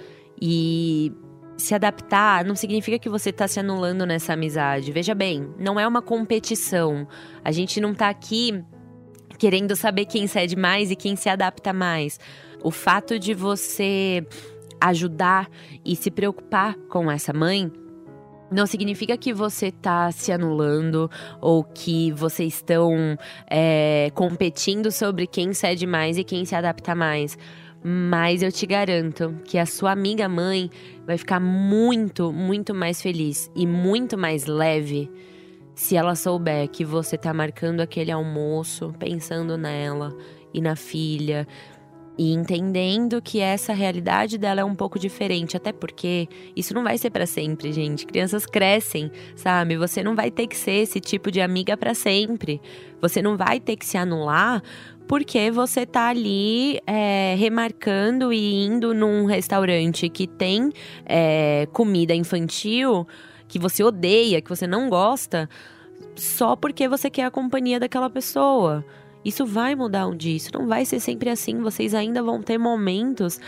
[0.41, 1.13] E
[1.57, 4.93] se adaptar não significa que você está se anulando nessa amizade.
[4.93, 7.09] Veja bem, não é uma competição.
[7.43, 8.63] A gente não está aqui
[9.37, 12.21] querendo saber quem cede mais e quem se adapta mais.
[12.63, 14.25] O fato de você
[14.81, 15.49] ajudar
[15.85, 17.73] e se preocupar com essa mãe
[18.51, 23.19] não significa que você está se anulando ou que vocês estão
[23.51, 27.37] é, competindo sobre quem cede mais e quem se adapta mais.
[27.83, 30.71] Mas eu te garanto que a sua amiga mãe
[31.07, 35.11] vai ficar muito, muito mais feliz e muito mais leve
[35.75, 40.17] se ela souber que você está marcando aquele almoço pensando nela
[40.53, 41.47] e na filha,
[42.19, 46.97] e entendendo que essa realidade dela é um pouco diferente, até porque isso não vai
[46.97, 48.07] ser para sempre, gente.
[48.07, 49.77] Crianças crescem, sabe?
[49.77, 52.61] Você não vai ter que ser esse tipo de amiga para sempre.
[53.01, 54.63] Você não vai ter que se anular
[55.07, 60.73] porque você tá ali é, remarcando e indo num restaurante que tem
[61.05, 63.07] é, comida infantil
[63.47, 65.49] que você odeia, que você não gosta,
[66.17, 68.85] só porque você quer a companhia daquela pessoa.
[69.27, 71.59] Isso vai mudar um dia, isso não vai ser sempre assim.
[71.59, 73.41] Vocês ainda vão ter momentos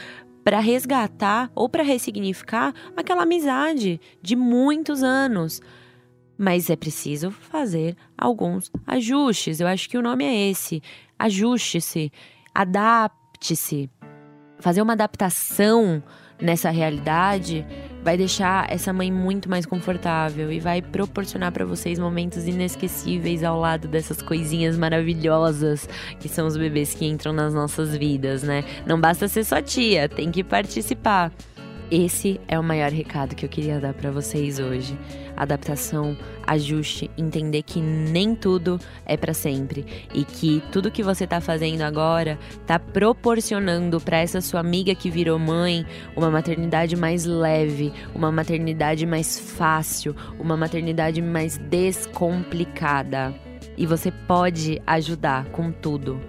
[0.42, 5.62] para resgatar ou para ressignificar aquela amizade de muitos anos.
[6.36, 9.60] Mas é preciso fazer alguns ajustes.
[9.60, 10.82] Eu acho que o nome é esse.
[11.16, 12.10] Ajuste-se,
[12.52, 13.88] adapte-se.
[14.58, 16.02] Fazer uma adaptação
[16.40, 17.66] nessa realidade
[18.02, 23.58] vai deixar essa mãe muito mais confortável e vai proporcionar para vocês momentos inesquecíveis ao
[23.58, 25.88] lado dessas coisinhas maravilhosas
[26.20, 28.64] que são os bebês que entram nas nossas vidas, né?
[28.86, 31.32] Não basta ser só tia, tem que participar.
[31.90, 34.98] Esse é o maior recado que eu queria dar para vocês hoje.
[35.34, 36.14] Adaptação,
[36.46, 41.80] ajuste, entender que nem tudo é para sempre e que tudo que você tá fazendo
[41.80, 48.30] agora tá proporcionando para essa sua amiga que virou mãe uma maternidade mais leve, uma
[48.30, 53.34] maternidade mais fácil, uma maternidade mais descomplicada.
[53.78, 56.20] E você pode ajudar com tudo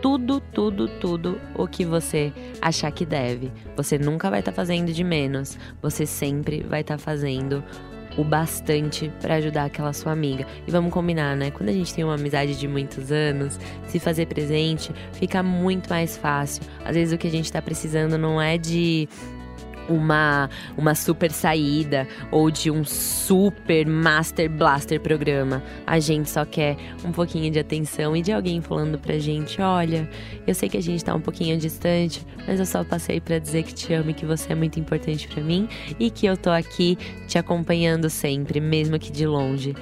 [0.00, 3.52] tudo, tudo, tudo o que você achar que deve.
[3.76, 7.62] Você nunca vai estar tá fazendo de menos, você sempre vai estar tá fazendo
[8.16, 10.44] o bastante para ajudar aquela sua amiga.
[10.66, 11.50] E vamos combinar, né?
[11.52, 16.16] Quando a gente tem uma amizade de muitos anos, se fazer presente fica muito mais
[16.16, 16.62] fácil.
[16.84, 19.08] Às vezes o que a gente tá precisando não é de
[19.88, 25.62] uma, uma super saída ou de um super master blaster programa.
[25.86, 30.08] A gente só quer um pouquinho de atenção e de alguém falando pra gente: olha,
[30.46, 33.62] eu sei que a gente tá um pouquinho distante, mas eu só passei para dizer
[33.62, 35.68] que te amo e que você é muito importante para mim
[35.98, 39.74] e que eu tô aqui te acompanhando sempre, mesmo que de longe.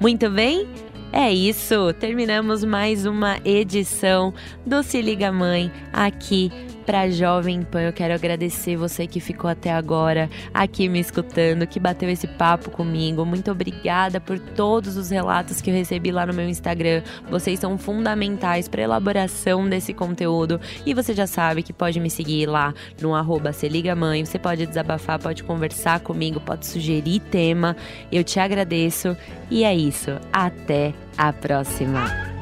[0.00, 0.68] Muito bem?
[1.12, 4.34] É isso, terminamos mais uma edição
[4.66, 6.52] do Se Liga Mãe aqui
[6.88, 7.82] para Jovem Pan.
[7.82, 12.70] Eu quero agradecer você que ficou até agora aqui me escutando, que bateu esse papo
[12.70, 13.26] comigo.
[13.26, 17.02] Muito obrigada por todos os relatos que eu recebi lá no meu Instagram.
[17.28, 22.46] Vocês são fundamentais para elaboração desse conteúdo e você já sabe que pode me seguir
[22.46, 22.72] lá
[23.02, 24.24] no arroba Se Liga Mãe.
[24.24, 27.76] Você pode desabafar, pode conversar comigo, pode sugerir tema.
[28.10, 29.14] Eu te agradeço
[29.50, 30.12] e é isso.
[30.32, 32.37] Até a próxima.